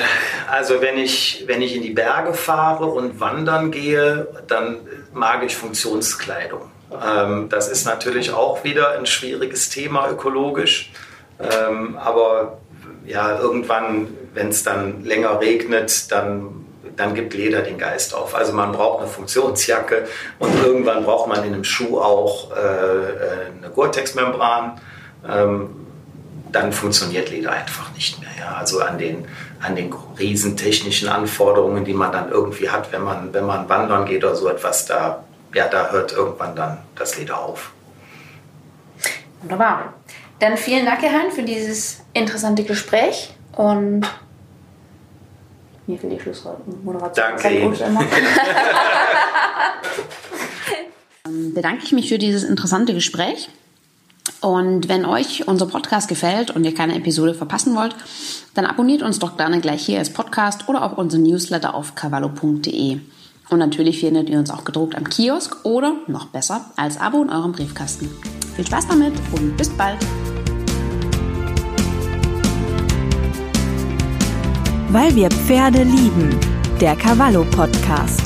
also 0.51 0.81
wenn 0.81 0.97
ich, 0.97 1.45
wenn 1.47 1.61
ich 1.61 1.77
in 1.77 1.83
die 1.83 1.93
Berge 1.93 2.33
fahre 2.33 2.87
und 2.87 3.21
wandern 3.21 3.71
gehe, 3.71 4.27
dann 4.47 4.79
mag 5.13 5.43
ich 5.43 5.55
Funktionskleidung. 5.55 6.63
Ähm, 6.93 7.49
das 7.49 7.69
ist 7.69 7.85
natürlich 7.85 8.33
auch 8.33 8.65
wieder 8.65 8.99
ein 8.99 9.07
schwieriges 9.07 9.69
Thema 9.69 10.11
ökologisch. 10.11 10.93
Ähm, 11.41 11.97
aber 11.99 12.59
ja, 13.07 13.39
irgendwann, 13.39 14.09
wenn 14.35 14.49
es 14.49 14.63
dann 14.63 15.05
länger 15.05 15.41
regnet, 15.41 16.11
dann 16.13 16.65
dann 16.99 17.15
gibt 17.15 17.33
Leder 17.33 17.63
den 17.63 17.79
Geist 17.79 18.15
auf. 18.15 18.35
Also 18.35 18.53
man 18.53 18.73
braucht 18.73 19.01
eine 19.01 19.09
Funktionsjacke 19.09 20.07
und 20.39 20.65
irgendwann 20.65 21.05
braucht 21.05 21.29
man 21.29 21.45
in 21.45 21.55
einem 21.55 21.65
Schuh 21.65 21.99
auch 21.99 22.51
äh, 22.51 22.57
eine 22.57 23.71
Gore-Tex-Membran. 23.73 24.81
Ähm, 25.29 25.71
dann 26.51 26.73
funktioniert 26.73 27.31
Leder 27.31 27.53
einfach 27.53 27.93
nicht 27.95 28.21
mehr. 28.21 28.31
Ja? 28.39 28.57
Also 28.57 28.81
an 28.81 28.99
den, 28.99 29.27
an 29.61 29.77
den 29.77 29.95
riesen 30.19 30.57
technischen 30.57 31.09
Anforderungen, 31.09 31.85
die 31.85 31.95
man 31.95 32.11
dann 32.11 32.31
irgendwie 32.31 32.69
hat, 32.69 32.91
wenn 32.93 33.03
man, 33.03 33.33
wenn 33.33 33.47
man 33.47 33.69
wandern 33.69 34.05
geht 34.05 34.25
oder 34.25 34.35
so 34.35 34.49
etwas, 34.49 34.87
da, 34.87 35.25
ja, 35.55 35.69
da 35.69 35.91
hört 35.91 36.13
irgendwann 36.13 36.55
dann 36.57 36.79
das 36.95 37.19
Leder 37.19 37.39
auf. 37.39 37.73
Wunderbar. 39.43 39.95
Dann 40.41 40.57
vielen 40.57 40.87
Dank, 40.87 41.03
Herr 41.03 41.13
Hein, 41.13 41.31
für 41.33 41.43
dieses 41.43 42.01
interessante 42.13 42.65
Gespräch 42.65 43.35
und 43.57 44.07
mir 45.87 45.99
für 45.99 46.09
die 46.09 46.21
Schlussmoderation. 46.21 47.11
Danke 47.15 47.51
Ihnen. 47.51 47.77
Bedanke 51.55 51.85
ich 51.85 51.93
mich 51.93 52.09
für 52.09 52.19
dieses 52.19 52.45
interessante 52.45 52.95
Gespräch. 52.95 53.49
Und 54.41 54.89
wenn 54.89 55.05
euch 55.05 55.49
unser 55.49 55.67
Podcast 55.67 56.09
gefällt 56.09 56.53
und 56.53 56.65
ihr 56.65 56.75
keine 56.75 56.95
Episode 56.95 57.35
verpassen 57.35 57.75
wollt, 57.75 57.97
dann 58.55 58.67
abonniert 58.67 59.03
uns 59.03 59.19
doch 59.19 59.37
gerne 59.37 59.61
gleich 59.61 59.85
hier 59.85 59.99
als 59.99 60.13
Podcast 60.13 60.69
oder 60.69 60.85
auch 60.85 60.97
unser 60.97 61.19
Newsletter 61.19 61.75
auf 61.75 61.97
cavallo.de. 61.97 63.01
Und 63.51 63.59
natürlich 63.61 64.01
findet 64.01 64.29
ihr 64.29 64.39
uns 64.39 64.51
auch 64.51 64.65
gedruckt 64.65 64.95
am 64.95 65.09
Kiosk 65.09 65.65
oder 65.65 65.95
noch 66.07 66.27
besser 66.27 66.67
als 66.77 67.01
Abo 67.01 67.23
in 67.23 67.31
eurem 67.31 67.53
Briefkasten. 67.53 68.11
Viel 68.55 68.67
Spaß 68.67 68.89
damit 68.89 69.15
und 69.33 69.57
bis 69.57 69.71
bald! 69.71 69.99
Weil 74.91 75.15
wir 75.15 75.31
Pferde 75.31 75.83
lieben. 75.83 76.39
Der 76.81 76.97
Cavallo 76.97 77.45
Podcast. 77.51 78.23